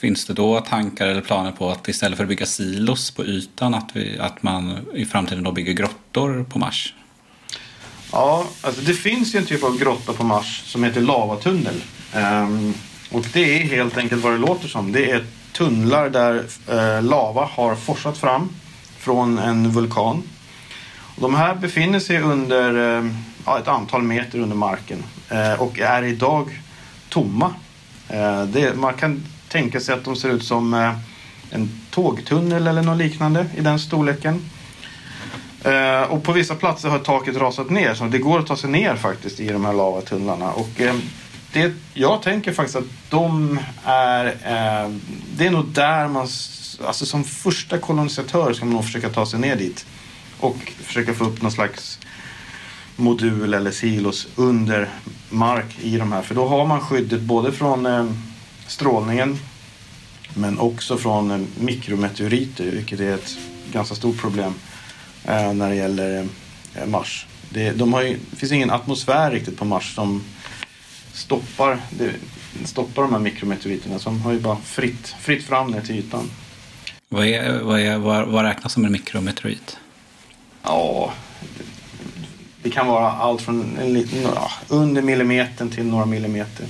[0.00, 3.74] Finns det då tankar eller planer på att istället för att bygga silos på ytan
[3.74, 6.94] att, vi, att man i framtiden då bygger grottor på Mars?
[8.12, 11.82] Ja, alltså det finns ju en typ av grotta på Mars som heter lavatunnel.
[12.16, 12.74] Um,
[13.10, 14.92] och det är helt enkelt vad det låter som.
[14.92, 18.48] Det är tunnlar där uh, lava har forsat fram
[18.98, 20.22] från en vulkan.
[21.16, 23.10] Och de här befinner sig under uh,
[23.60, 26.60] ett antal meter under marken uh, och är idag
[27.08, 27.54] tomma.
[28.52, 30.94] Det, man kan tänka sig att de ser ut som eh,
[31.50, 34.50] en tågtunnel eller något liknande i den storleken.
[35.64, 38.70] Eh, och på vissa platser har taket rasat ner så det går att ta sig
[38.70, 40.52] ner faktiskt i de här lavatunnlarna.
[40.52, 40.94] Och eh,
[41.52, 44.24] det, jag tänker faktiskt att de är,
[45.36, 46.28] det är nog där man,
[46.86, 49.86] alltså som första kolonisatör ska man nog försöka ta sig ner dit.
[50.40, 51.98] Och försöka få upp någon slags
[52.96, 54.88] modul eller silos under
[55.30, 56.22] mark i de här.
[56.22, 57.86] För då har man skyddet både från
[58.68, 59.38] strålningen
[60.34, 63.38] men också från mikrometeoriter vilket är ett
[63.72, 64.54] ganska stort problem
[65.24, 66.28] eh, när det gäller
[66.74, 67.26] eh, Mars.
[67.50, 70.24] Det, de har ju, det finns ingen atmosfär riktigt på Mars som
[71.12, 72.12] stoppar, det,
[72.64, 73.98] stoppar de här mikrometeoriterna.
[73.98, 76.30] Så de har ju bara fritt, fritt fram ner till ytan.
[77.08, 79.78] Vad, är, vad, är, vad, vad räknas som en mikrometeorit?
[80.62, 81.64] Ja, det,
[82.62, 86.66] det kan vara allt från en liten, ja, under millimetern till några millimeter.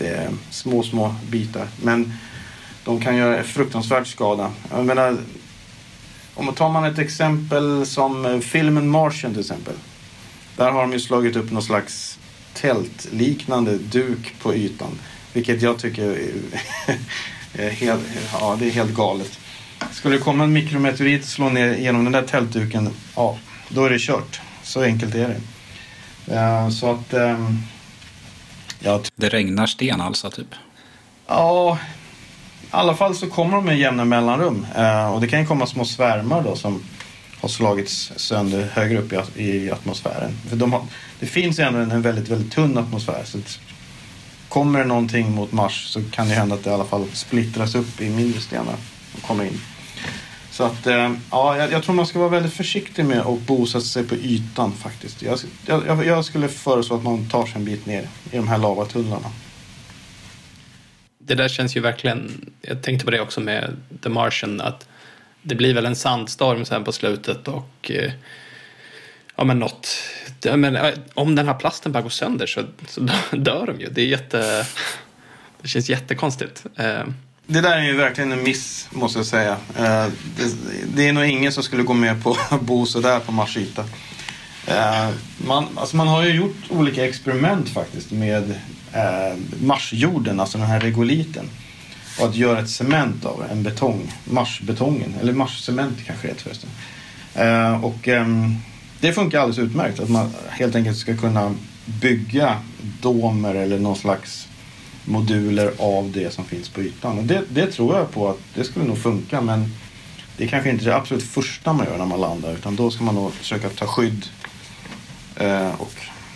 [0.00, 1.68] Det är små, små bitar.
[1.82, 2.12] Men
[2.84, 4.50] de kan göra fruktansvärd skada.
[4.70, 5.16] Jag menar,
[6.34, 9.74] om man tar man ett exempel som filmen Martian till exempel.
[10.56, 12.18] Där har de ju slagit upp någon slags
[12.54, 14.98] tältliknande duk på ytan.
[15.32, 16.18] Vilket jag tycker
[17.52, 19.38] är, helt, ja, det är helt galet.
[19.92, 23.38] Skulle det komma en mikrometeorit och slå ner genom den där tältduken, ja,
[23.68, 24.40] då är det kört.
[24.62, 25.40] Så enkelt är det.
[26.34, 27.58] Eh, så att, ehm,
[28.80, 30.54] ja, Det regnar sten alltså, typ?
[31.26, 31.78] Ja,
[32.62, 34.66] i alla fall så kommer de med jämna mellanrum.
[34.76, 36.82] Eh, och det kan ju komma små svärmar då som
[37.40, 40.32] har slagits sönder högre upp i, i atmosfären.
[40.48, 40.82] För de har,
[41.20, 43.22] det finns ändå en, väldigt, väldigt tunn atmosfär.
[43.24, 43.38] Så
[44.48, 47.74] kommer det någonting mot Mars så kan det hända att det i alla fall splittras
[47.74, 48.74] upp i mindre stenar
[49.16, 49.60] och kommer in.
[50.60, 53.84] Så att, eh, ja, jag, jag tror man ska vara väldigt försiktig med att bosätta
[53.84, 55.22] sig på ytan faktiskt.
[55.22, 58.58] Jag, jag, jag skulle föreslå att man tar sig en bit ner i de här
[58.58, 59.30] lavatunnlarna.
[61.18, 64.88] Det där känns ju verkligen, jag tänkte på det också med The Martian, att
[65.42, 68.12] det blir väl en sandstorm sen på slutet och eh,
[69.36, 69.88] ja men något,
[70.56, 70.78] men,
[71.14, 73.00] om den här plasten bara går sönder så, så
[73.36, 73.88] dör de ju.
[73.90, 74.66] Det är jätte,
[75.62, 76.66] det känns jättekonstigt.
[76.76, 77.04] Eh,
[77.52, 79.56] det där är ju verkligen en miss, måste jag säga.
[79.76, 80.54] Eh, det,
[80.94, 83.84] det är nog ingen som skulle gå med på att bo sådär på Mars yta.
[84.66, 85.08] Eh,
[85.46, 88.50] man, alltså man har ju gjort olika experiment faktiskt med
[88.92, 91.50] eh, Marsjorden, alltså den här regoliten.
[92.20, 96.70] Och att göra ett cement av en betong, Marsbetongen, eller Marscement kanske det heter förresten.
[97.82, 98.56] Och ehm,
[99.00, 102.56] det funkar alldeles utmärkt, att man helt enkelt ska kunna bygga
[103.00, 104.48] domer eller någon slags
[105.10, 107.18] moduler av det som finns på ytan.
[107.18, 109.74] Och det, det tror jag på att det skulle nog funka men
[110.36, 113.04] det är kanske inte det absolut första man gör när man landar utan då ska
[113.04, 114.26] man nog försöka ta skydd
[115.36, 115.94] eh, och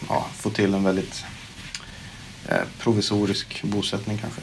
[0.09, 1.25] ja, få till en väldigt
[2.49, 4.41] eh, provisorisk bosättning kanske.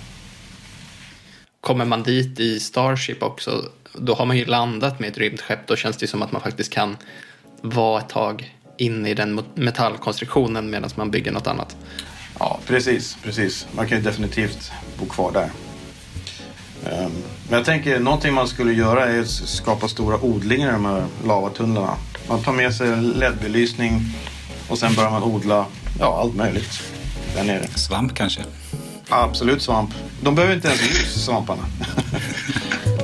[1.61, 5.67] kommer man dit i Starship också, då har man ju landat med ett rymdskepp.
[5.67, 6.97] Då känns det som att man faktiskt kan
[7.61, 11.77] vara ett tag inne i den metallkonstruktionen medan man bygger något annat.
[12.41, 13.67] Ja, precis, precis.
[13.71, 15.49] Man kan ju definitivt bo kvar där.
[16.91, 17.11] Ehm,
[17.49, 21.05] Men jag tänker, någonting man skulle göra är att skapa stora odlingar i de här
[21.25, 21.95] lavatunnlarna.
[22.27, 24.01] Man tar med sig LED-belysning
[24.67, 25.65] och sen börjar man odla
[25.99, 26.81] ja, allt möjligt
[27.35, 27.67] där nere.
[27.67, 28.41] Svamp kanske?
[29.09, 29.93] Absolut svamp.
[30.21, 31.63] De behöver inte ens ljus, svamparna.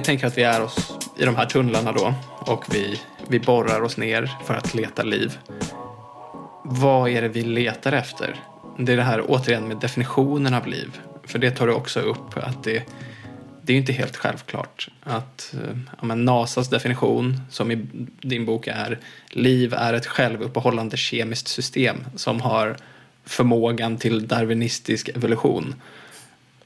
[0.00, 3.80] vi tänker att vi är oss i de här tunnlarna då och vi, vi borrar
[3.80, 5.38] oss ner för att leta liv.
[6.64, 8.36] Vad är det vi letar efter?
[8.78, 11.00] Det är det här återigen med definitionen av liv.
[11.24, 12.82] För det tar du också upp att det,
[13.62, 17.86] det är inte helt självklart att eh, ja, men NASAs definition som i
[18.20, 18.98] din bok är
[19.30, 22.76] liv är ett självuppehållande kemiskt system som har
[23.24, 25.74] förmågan till darwinistisk evolution.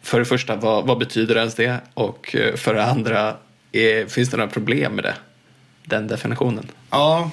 [0.04, 1.80] För det första, vad, vad betyder ens det?
[1.94, 3.36] Och eh, för det andra,
[3.72, 5.14] är, finns det några problem med det?
[5.84, 6.66] Den definitionen.
[6.90, 7.30] Ja,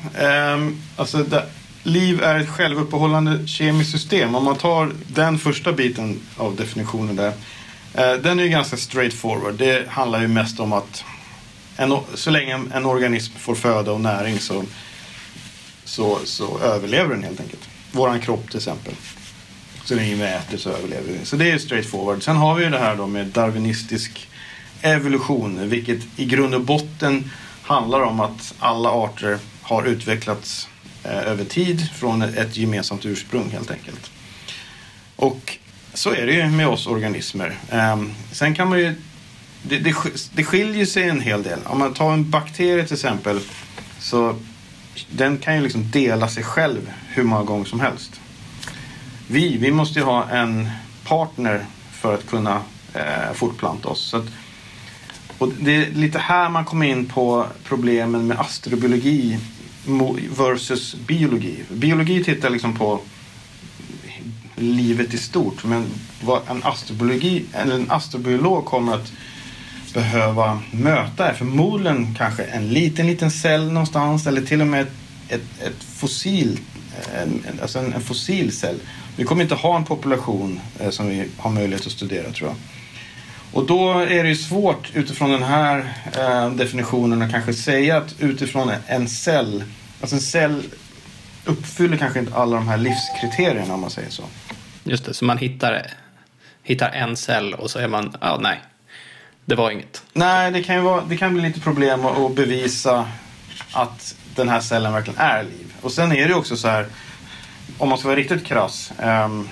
[0.55, 1.45] um, alltså det,
[1.83, 4.35] liv är ett självuppehållande kemiskt system.
[4.35, 7.27] Om man tar den första biten av definitionen där.
[7.27, 9.53] Uh, den är ju ganska straightforward.
[9.53, 11.03] Det handlar ju mest om att
[11.77, 14.63] en, så länge en, en organism får föda och näring så,
[15.83, 17.69] så, så överlever den helt enkelt.
[17.91, 18.93] Våran kropp till exempel.
[19.85, 21.25] Så länge vi äter så överlever vi.
[21.25, 22.23] Så det är straight forward.
[22.23, 24.27] Sen har vi ju det här då med darwinistisk
[24.81, 25.69] evolution.
[25.69, 30.67] Vilket i grund och botten handlar om att alla arter har utvecklats
[31.03, 34.11] eh, över tid från ett gemensamt ursprung helt enkelt.
[35.15, 35.57] Och
[35.93, 37.57] så är det ju med oss organismer.
[37.69, 38.95] Ehm, sen kan man ju...
[39.63, 39.95] Det, det,
[40.33, 41.59] det skiljer sig en hel del.
[41.65, 43.39] Om man tar en bakterie till exempel.
[43.99, 44.35] Så
[45.09, 48.21] den kan ju liksom dela sig själv hur många gånger som helst.
[49.31, 50.69] Vi, vi måste ju ha en
[51.03, 52.61] partner för att kunna
[52.93, 54.01] eh, fortplanta oss.
[54.01, 54.25] Så att,
[55.37, 59.37] och det är lite här man kommer in på problemen med astrobiologi
[60.37, 61.55] versus biologi.
[61.69, 62.99] Biologi tittar liksom på
[64.55, 65.63] livet i stort.
[65.63, 65.85] Men
[66.23, 69.11] vad en, astrobiologi, eller en astrobiolog kommer att
[69.93, 74.91] behöva möta är förmodligen kanske en liten, liten cell någonstans eller till och med ett,
[75.29, 76.59] ett, ett fossil,
[77.15, 78.79] en- alltså en, en fossil cell.
[79.15, 82.57] Vi kommer inte ha en population eh, som vi har möjlighet att studera tror jag.
[83.53, 88.15] Och då är det ju svårt utifrån den här eh, definitionen att kanske säga att
[88.19, 89.63] utifrån en cell,
[90.01, 90.63] alltså en cell
[91.45, 94.23] uppfyller kanske inte alla de här livskriterierna om man säger så.
[94.83, 95.87] Just det, så man hittar,
[96.63, 98.61] hittar en cell och så är man, ja nej,
[99.45, 100.03] det var inget.
[100.13, 103.07] Nej, det kan ju vara, det kan bli lite problem att, att bevisa
[103.71, 105.73] att den här cellen verkligen är liv.
[105.81, 106.85] Och sen är det ju också så här,
[107.77, 108.91] om man ska vara riktigt krass.
[109.03, 109.49] Um,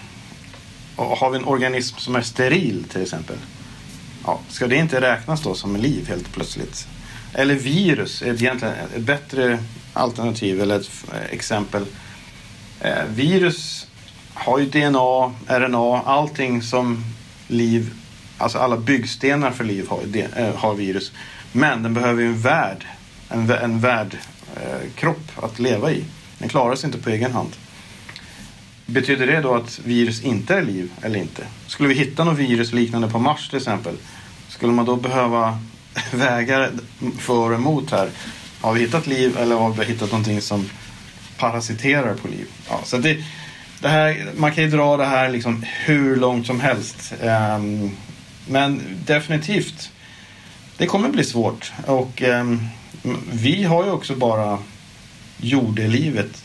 [0.96, 3.38] och har vi en organism som är steril till exempel.
[4.26, 6.88] Ja, ska det inte räknas då som liv helt plötsligt?
[7.34, 9.60] Eller virus är egentligen ett bättre
[9.94, 10.90] alternativ eller ett
[11.32, 11.86] exempel.
[12.82, 13.88] Eh, virus
[14.34, 17.04] har ju DNA, RNA, allting som
[17.48, 17.94] liv,
[18.38, 21.12] alltså alla byggstenar för liv har, de, eh, har virus.
[21.52, 22.86] Men den behöver ju en värld,
[23.30, 24.18] en, en värld
[24.56, 26.04] eh, kropp att leva i.
[26.38, 27.56] Den klarar sig inte på egen hand.
[28.90, 31.44] Betyder det då att virus inte är liv eller inte?
[31.68, 33.96] Skulle vi hitta något virus liknande på Mars till exempel.
[34.48, 35.60] Skulle man då behöva
[36.12, 36.70] väga
[37.20, 38.10] för och emot här?
[38.62, 40.70] Har vi hittat liv eller har vi hittat någonting som
[41.38, 42.48] parasiterar på liv?
[42.70, 43.18] Ja, så det,
[43.80, 47.14] det här, man kan ju dra det här liksom hur långt som helst.
[47.24, 47.92] Ehm,
[48.48, 49.92] men definitivt,
[50.78, 51.72] det kommer bli svårt.
[51.86, 52.68] Och ehm,
[53.32, 54.60] vi har ju också bara
[55.38, 56.44] jordelivet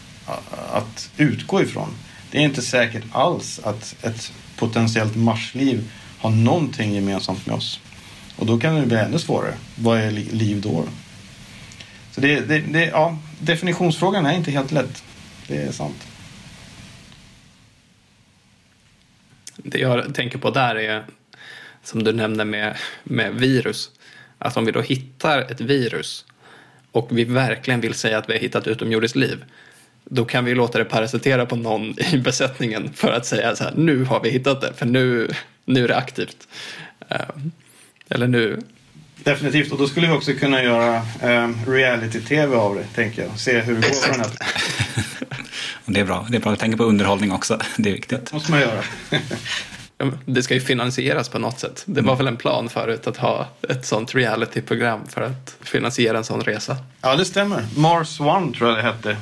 [0.72, 1.88] att utgå ifrån.
[2.34, 7.80] Det är inte säkert alls att ett potentiellt marsliv har någonting gemensamt med oss.
[8.36, 9.54] Och då kan det bli ännu svårare.
[9.76, 10.84] Vad är liv då?
[12.10, 15.04] Så det, det, det, ja, definitionsfrågan är inte helt lätt.
[15.48, 16.06] Det är sant.
[19.56, 21.04] Det jag tänker på där är,
[21.82, 23.90] som du nämnde med, med virus,
[24.38, 26.24] att om vi då hittar ett virus
[26.92, 29.44] och vi verkligen vill säga att vi har hittat utomjordiskt liv,
[30.04, 33.72] då kan vi låta det parasitera på någon i besättningen för att säga så här,
[33.76, 35.30] nu har vi hittat det, för nu,
[35.64, 36.48] nu är det aktivt.
[37.08, 37.20] Eh,
[38.08, 38.60] Eller nu,
[39.24, 39.72] Definitivt.
[39.72, 43.38] Och då skulle vi också kunna göra eh, reality-tv av det, tänker jag.
[43.38, 44.30] Se hur det går för den här.
[45.86, 46.26] Det är bra.
[46.30, 47.58] Det är bra att tänka på underhållning också.
[47.76, 48.26] Det är viktigt.
[48.26, 48.80] Det måste man göra.
[50.26, 51.82] det ska ju finansieras på något sätt.
[51.86, 56.24] Det var väl en plan förut att ha ett sånt reality-program för att finansiera en
[56.24, 56.76] sån resa.
[57.00, 57.66] Ja, det stämmer.
[57.76, 59.16] Mars One tror jag det hette.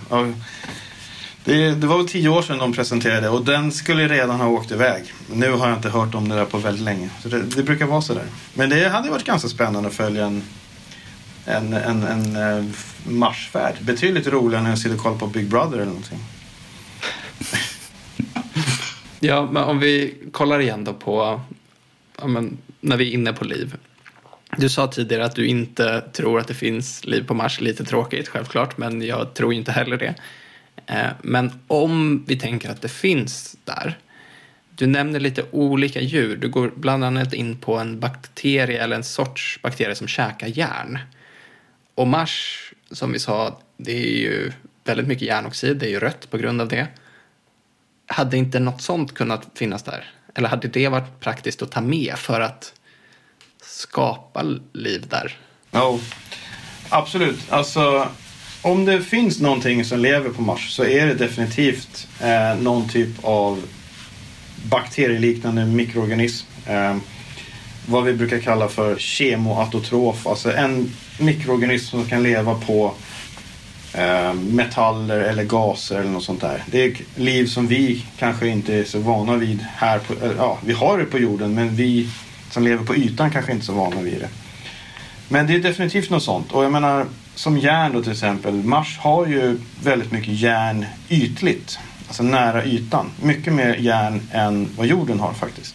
[1.44, 4.70] Det, det var väl tio år sedan de presenterade och den skulle redan ha åkt
[4.70, 5.04] iväg.
[5.32, 7.10] Nu har jag inte hört om det där på väldigt länge.
[7.22, 8.26] Så det, det brukar vara så där.
[8.54, 10.42] Men det hade varit ganska spännande att följa en,
[11.44, 12.64] en, en, en eh,
[13.04, 13.74] Marsfärd.
[13.80, 16.18] Betydligt roligare än att sitta och kolla på Big Brother eller någonting.
[19.24, 21.40] Ja, men om vi kollar igen då på
[22.18, 23.76] ja, men, när vi är inne på liv.
[24.56, 27.60] Du sa tidigare att du inte tror att det finns liv på Mars.
[27.60, 30.14] Lite tråkigt självklart, men jag tror inte heller det.
[30.86, 33.98] Eh, men om vi tänker att det finns där.
[34.74, 36.36] Du nämner lite olika djur.
[36.36, 40.98] Du går bland annat in på en bakterie eller en sorts bakterie som käkar järn.
[41.94, 42.58] Och Mars,
[42.90, 44.52] som vi sa, det är ju
[44.84, 45.76] väldigt mycket järnoxid.
[45.76, 46.86] Det är ju rött på grund av det.
[48.12, 50.10] Hade inte något sånt kunnat finnas där?
[50.34, 52.72] Eller hade det varit praktiskt att ta med för att
[53.62, 54.42] skapa
[54.72, 55.36] liv där?
[55.70, 55.98] Ja,
[56.88, 57.52] absolut.
[57.52, 58.08] Alltså,
[58.62, 63.24] om det finns någonting som lever på Mars så är det definitivt eh, någon typ
[63.24, 63.62] av
[64.70, 66.46] bakterieliknande mikroorganism.
[66.66, 66.96] Eh,
[67.86, 72.94] vad vi brukar kalla för kemoautotrof, alltså en mikroorganism som kan leva på
[73.94, 76.64] eh, metaller eller gaser eller något sånt där.
[76.66, 79.98] Det är liv som vi kanske inte är så vana vid här.
[79.98, 82.08] På, eh, ja, vi har det på jorden men vi
[82.50, 84.28] som lever på ytan kanske inte är så vana vid det.
[85.28, 86.52] Men det är definitivt något sånt.
[86.52, 88.54] Och jag menar, som järn då till exempel.
[88.54, 91.78] Mars har ju väldigt mycket järn ytligt.
[92.06, 93.10] Alltså nära ytan.
[93.22, 95.74] Mycket mer järn än vad jorden har faktiskt.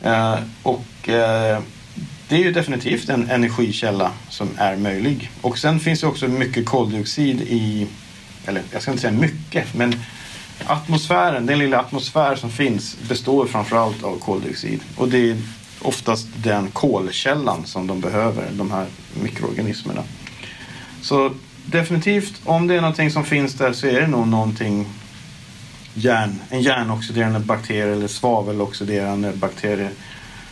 [0.00, 1.58] Eh, och eh,
[2.28, 5.30] det är ju definitivt en energikälla som är möjlig.
[5.40, 7.86] Och sen finns det också mycket koldioxid i,
[8.46, 9.94] eller jag ska inte säga mycket, men
[10.66, 14.80] atmosfären, den lilla atmosfär som finns består framförallt av koldioxid.
[14.96, 15.36] Och det är
[15.82, 18.86] oftast den kolkällan som de behöver, de här
[19.22, 20.02] mikroorganismerna.
[21.02, 21.32] Så
[21.66, 24.86] definitivt, om det är någonting som finns där så är det nog någonting
[25.94, 29.90] järn, en järnoxiderande bakterie eller svaveloxiderande bakterie.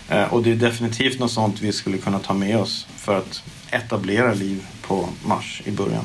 [0.09, 3.42] Eh, och det är definitivt något sånt vi skulle kunna ta med oss för att
[3.70, 6.04] etablera liv på Mars i början.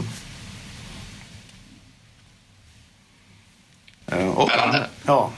[4.07, 4.49] Eh, och,
[5.05, 5.31] ja,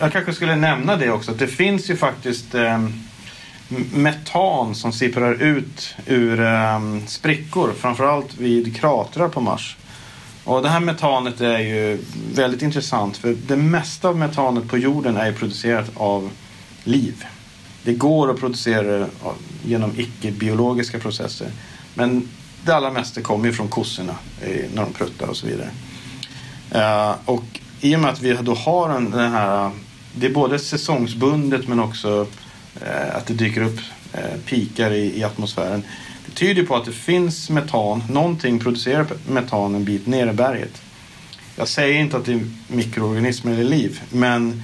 [0.00, 1.30] jag kanske skulle nämna det också.
[1.30, 2.88] att Det finns ju faktiskt eh,
[3.94, 7.72] metan som sipprar ut ur eh, sprickor.
[7.78, 9.76] Framförallt vid kratrar på Mars.
[10.44, 11.98] Och det här metanet är ju
[12.34, 16.30] väldigt intressant för det mesta av metanet på jorden är ju producerat av
[16.84, 17.24] liv.
[17.86, 19.08] Det går att producera det
[19.64, 21.50] genom icke-biologiska processer.
[21.94, 22.28] Men
[22.64, 25.70] det allra mesta kommer ju från kossorna eh, när de pruttar och så vidare.
[26.70, 27.44] Eh, och
[27.80, 29.70] i och med att vi då har den här,
[30.14, 32.26] det är både säsongsbundet men också
[32.80, 33.80] eh, att det dyker upp
[34.44, 35.82] pikar i, i atmosfären.
[36.26, 40.82] Det tyder på att det finns metan, någonting producerar metan en bit ner i berget.
[41.56, 44.62] Jag säger inte att det är mikroorganismer eller liv, men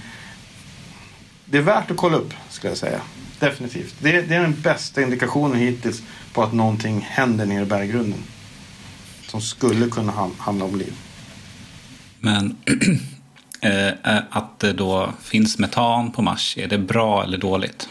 [1.45, 3.01] det är värt att kolla upp skulle jag säga.
[3.39, 3.95] Definitivt.
[3.99, 8.19] Det, det är den bästa indikationen hittills på att någonting händer nere i berggrunden.
[9.29, 10.93] Som skulle kunna ham- handla om liv.
[12.21, 12.57] Men
[13.61, 17.89] eh, att det då finns metan på Mars, är det bra eller dåligt?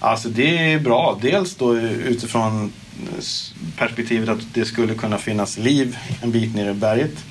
[0.00, 1.18] Alltså det är bra.
[1.22, 2.72] Dels då utifrån
[3.18, 7.24] s- perspektivet att det skulle kunna finnas liv en bit ner i berget.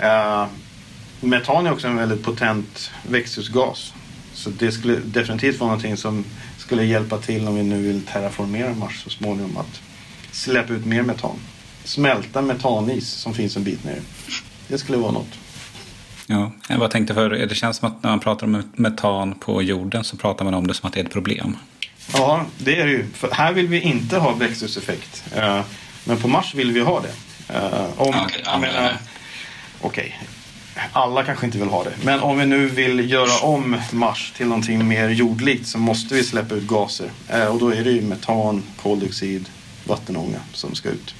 [0.00, 0.46] Eh,
[1.20, 3.92] metan är också en väldigt potent växthusgas.
[4.38, 6.24] Så det skulle definitivt vara någonting som
[6.58, 9.56] skulle hjälpa till om vi nu vill terraformera Mars så småningom.
[9.56, 9.80] Att
[10.32, 11.36] släppa ut mer metan.
[11.84, 13.98] Smälta metanis som finns en bit ner.
[14.68, 15.38] Det skulle vara något.
[16.26, 19.62] Ja, jag bara tänkte för det känns som att när man pratar om metan på
[19.62, 21.56] jorden så pratar man om det som att det är ett problem.
[22.12, 23.06] Ja, det är det ju.
[23.14, 25.24] För här vill vi inte ha växthuseffekt.
[25.36, 25.60] Eh,
[26.04, 27.12] men på Mars vill vi ha det.
[27.54, 28.94] Eh, om, Ja, okej, ja, men-
[29.80, 30.18] okej,
[30.92, 31.92] alla kanske inte vill ha det.
[32.04, 36.24] Men om vi nu vill göra om Mars till någonting mer jordlikt så måste vi
[36.24, 37.10] släppa ut gaser.
[37.28, 39.48] Eh, och då är det ju metan, koldioxid,
[39.86, 41.14] vattenånga som ska ut.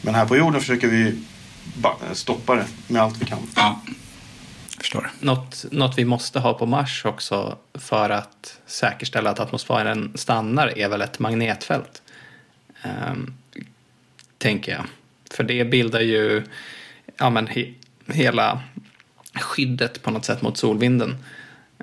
[0.00, 1.14] Men här på jorden försöker vi
[2.12, 3.38] stoppa det med allt vi kan.
[3.56, 3.80] Ja,
[4.78, 5.10] förstår.
[5.20, 10.88] Något, något vi måste ha på Mars också för att säkerställa att atmosfären stannar är
[10.88, 12.02] väl ett magnetfält.
[12.82, 13.34] Ehm,
[14.38, 14.84] tänker jag.
[15.30, 16.42] För det bildar ju
[17.18, 17.46] ja, men
[18.08, 18.60] hela
[19.34, 21.16] skyddet på något sätt mot solvinden.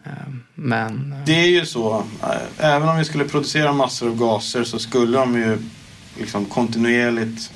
[0.06, 0.12] Eh,
[0.56, 2.04] men eh, Det är ju så.
[2.24, 5.58] Eh, även om vi skulle producera massor av gaser så skulle de ju
[6.20, 7.52] liksom kontinuerligt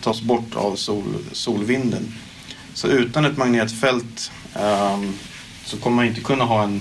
[0.00, 2.14] tas bort av sol, solvinden.
[2.74, 5.12] Så utan ett magnetfält ehm,
[5.64, 6.80] så kommer man inte kunna ha en,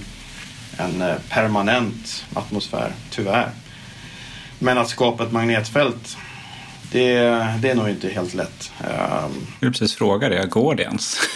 [0.78, 3.50] en permanent atmosfär, tyvärr.
[4.60, 6.18] Men att skapa ett magnetfält,
[6.92, 7.14] det,
[7.62, 8.72] det är nog inte helt lätt.
[8.80, 11.18] Ehm, Jag vill precis fråga det, går det ens?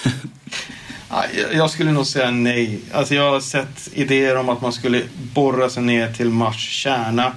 [1.12, 1.24] Ja,
[1.54, 2.80] jag- skulle nog säga nej.
[2.94, 7.34] Alltså jag har sett idéer om att man skulle borra sig ner till Mars kärna.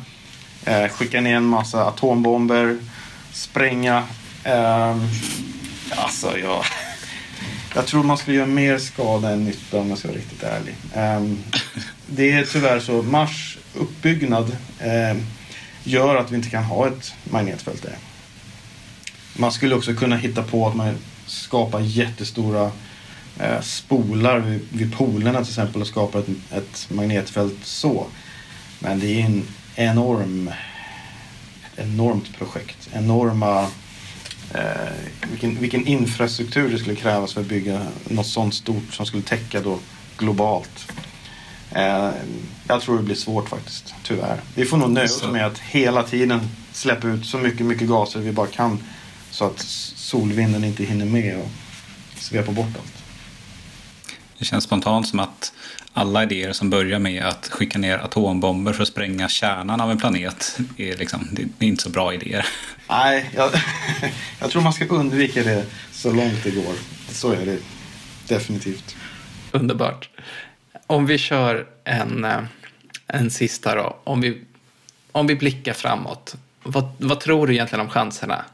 [0.65, 2.77] Eh, skicka ner en massa atombomber.
[3.33, 4.03] Spränga.
[4.45, 4.97] Eh,
[5.97, 6.65] alltså jag...
[7.75, 10.75] Jag tror man skulle göra mer skada än nytta om jag ska vara riktigt ärlig.
[10.95, 11.37] Eh,
[12.07, 13.03] det är tyvärr så.
[13.03, 14.57] Mars uppbyggnad
[15.85, 17.97] gör att vi inte kan ha ett magnetfält där.
[19.37, 20.95] Man skulle också kunna hitta på att man
[21.27, 22.71] skapar jättestora
[23.39, 28.07] eh, spolar vid, vid polerna till exempel och skapar ett, ett magnetfält så.
[28.79, 29.43] Men det är en
[29.77, 32.91] enorm, ett enormt projekt.
[32.93, 33.67] Enorma,
[34.55, 34.93] eh,
[35.31, 39.61] vilken, vilken infrastruktur det skulle krävas för att bygga något sånt stort som skulle täcka
[39.61, 39.79] då
[40.19, 40.93] globalt.
[41.75, 42.11] Eh,
[42.69, 44.41] jag tror det blir svårt faktiskt, tyvärr.
[44.55, 46.41] Vi får nog nöja oss med att hela tiden
[46.73, 48.79] släppa ut så mycket, mycket gaser vi bara kan
[49.31, 49.59] så att
[49.97, 51.49] solvinden inte hinner med och
[52.17, 53.03] svepa bort allt.
[54.39, 55.53] Det känns spontant som att
[55.93, 59.99] alla idéer som börjar med att skicka ner atombomber för att spränga kärnan av en
[59.99, 62.47] planet är, liksom, det är inte så bra idéer.
[62.89, 63.51] Nej, jag,
[64.41, 66.75] jag tror man ska undvika det så långt det går.
[67.09, 67.59] Så är det
[68.29, 68.97] definitivt.
[69.53, 70.09] Underbart.
[70.93, 72.41] Om vi kör en, eh,
[73.07, 73.97] en sista då.
[74.05, 74.43] Om vi,
[75.13, 76.37] om vi blickar framåt.
[76.63, 78.45] Vad, vad tror du egentligen om chanserna?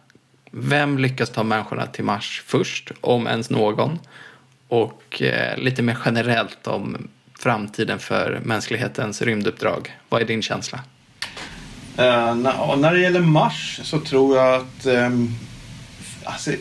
[0.51, 3.99] Vem lyckas ta människorna till Mars först, om ens någon?
[4.69, 7.09] Och eh, lite mer generellt om
[7.39, 9.97] framtiden för mänsklighetens rymduppdrag.
[10.09, 10.81] Vad är din känsla?
[11.97, 14.87] Eh, uh, när, när det gäller Mars så tror jag att...
[14.87, 15.35] Um,
[16.25, 16.53] alltså,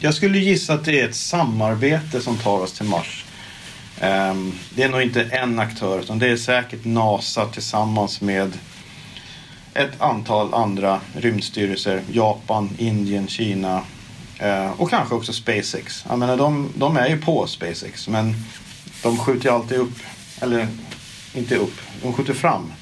[0.00, 3.24] jag skulle gissa att det är ett samarbete som tar oss till Mars.
[4.02, 8.58] Ehm, det är nog inte en aktör utan det är säkert NASA tillsammans med
[9.74, 12.02] ett antal andra rymdstyrelser.
[12.10, 13.82] Japan, Indien, Kina
[14.38, 16.04] eh, och kanske också SpaceX.
[16.08, 18.34] Jag menar, de, de är ju på SpaceX men
[19.02, 19.98] de skjuter ju alltid upp,
[20.40, 20.68] eller
[21.34, 22.72] inte upp, de skjuter fram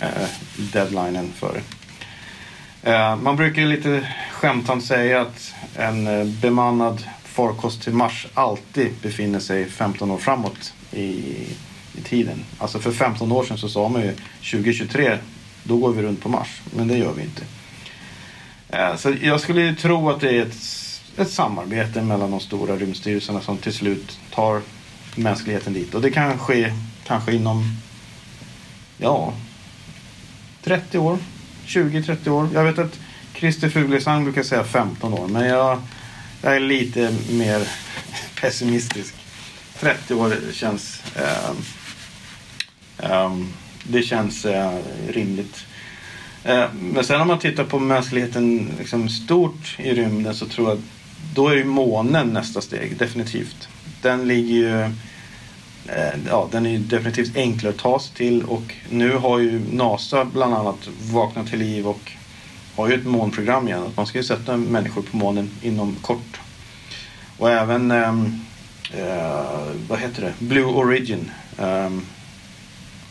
[0.00, 0.08] eh,
[0.56, 2.90] deadlinen för det.
[2.90, 6.06] Eh, man brukar lite skämtsamt säga att en
[6.40, 11.04] bemannad farkost till Mars alltid befinner sig 15 år framåt i,
[11.94, 12.44] i tiden.
[12.58, 14.12] Alltså för 15 år sedan så sa man ju
[14.52, 15.18] 2023,
[15.62, 16.60] då går vi runt på Mars.
[16.76, 17.42] Men det gör vi inte.
[18.68, 20.56] Eh, så jag skulle tro att det är ett,
[21.16, 24.60] ett samarbete mellan de stora rymdstyrelserna som till slut tar
[25.16, 25.94] mänskligheten dit.
[25.94, 26.72] Och det kan ske
[27.06, 27.64] kanske inom,
[28.98, 29.32] ja,
[30.62, 31.18] 30 år.
[31.66, 32.48] 20-30 år.
[32.54, 32.98] Jag vet att
[33.34, 35.28] Christer Fuglesang brukar säga 15 år.
[35.28, 35.78] Men jag,
[36.42, 37.68] jag är lite mer
[38.40, 39.14] pessimistisk.
[39.80, 41.02] 30 år känns...
[41.16, 41.50] Eh,
[43.10, 43.36] eh,
[43.84, 44.78] det känns eh,
[45.08, 45.64] rimligt.
[46.44, 50.78] Eh, men sen om man tittar på mänskligheten liksom stort i rymden så tror jag
[50.78, 50.84] att
[51.34, 53.68] då är ju månen nästa steg, definitivt.
[54.02, 54.80] Den ligger ju
[55.86, 59.60] eh, ja, den är ju definitivt enklare att ta sig till och nu har ju
[59.72, 62.12] NASA bland annat vaknat till liv och
[62.76, 63.82] har ju ett månprogram igen.
[63.82, 66.40] Att man ska ju sätta människor på månen inom kort.
[67.38, 68.40] Och även, ehm,
[68.94, 71.30] eh, vad heter det, Blue Origin.
[71.58, 71.90] Eh,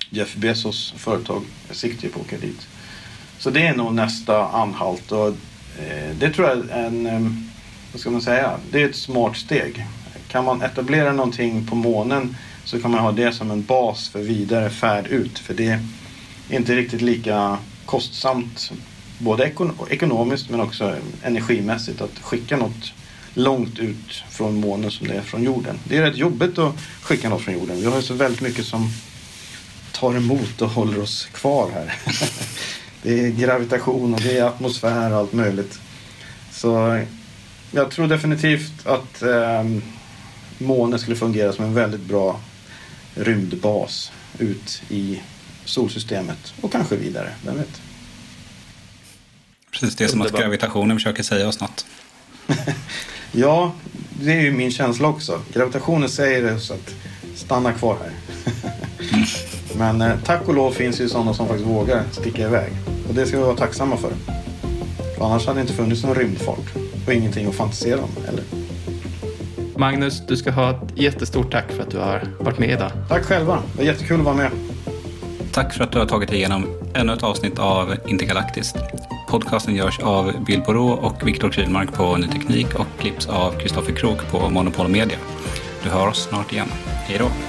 [0.10, 2.68] Jeff Bezos företag siktar ju på att åka dit.
[3.38, 5.28] Så det är nog nästa anhalt och
[5.80, 7.49] eh, det tror jag är en, ehm,
[7.91, 9.86] vad ska man säga, det är ett smart steg.
[10.28, 14.20] Kan man etablera någonting på månen så kan man ha det som en bas för
[14.20, 15.39] vidare färd ut.
[15.39, 15.80] För det är
[16.49, 18.72] inte riktigt lika kostsamt
[19.20, 19.51] både
[19.89, 22.93] ekonomiskt men också energimässigt att skicka något
[23.34, 25.80] långt ut från månen som det är från jorden.
[25.84, 27.80] Det är rätt jobbigt att skicka något från jorden.
[27.80, 28.89] Vi har ju så väldigt mycket som
[29.91, 31.95] tar emot och håller oss kvar här.
[33.03, 35.80] det är gravitation och det är atmosfär och allt möjligt.
[36.51, 37.03] Så
[37.72, 39.63] jag tror definitivt att eh,
[40.57, 42.39] månen skulle fungera som en väldigt bra
[43.15, 45.22] rymdbas ut i
[45.65, 47.82] solsystemet och kanske vidare, vem vet?
[49.80, 51.86] Precis, det är som att gravitationen försöker säga oss något.
[53.32, 53.71] ja,
[54.21, 55.41] det är ju min känsla också.
[55.53, 56.95] Gravitationen säger oss att
[57.36, 58.11] stanna kvar här.
[59.77, 62.71] Men eh, tack och lov finns ju sådana som faktiskt vågar sticka iväg.
[63.09, 64.11] Och det ska vi vara tacksamma för.
[65.17, 66.75] för annars hade det inte funnits någon rymdfart.
[67.07, 68.43] Och ingenting att fantisera om heller.
[69.77, 72.91] Magnus, du ska ha ett jättestort tack för att du har varit med idag.
[73.09, 73.63] Tack själva.
[73.71, 74.51] Det var jättekul att vara med.
[75.51, 78.75] Tack för att du har tagit dig igenom ännu ett avsnitt av Intergalaktiskt.
[79.30, 83.93] Podcasten görs av Bill Borå och Viktor Krylmark på Ny Teknik och klipps av Kristoffer
[83.93, 85.17] Krook på Monopol Media.
[85.84, 86.67] Du hör oss snart igen.
[87.07, 87.49] Hej då!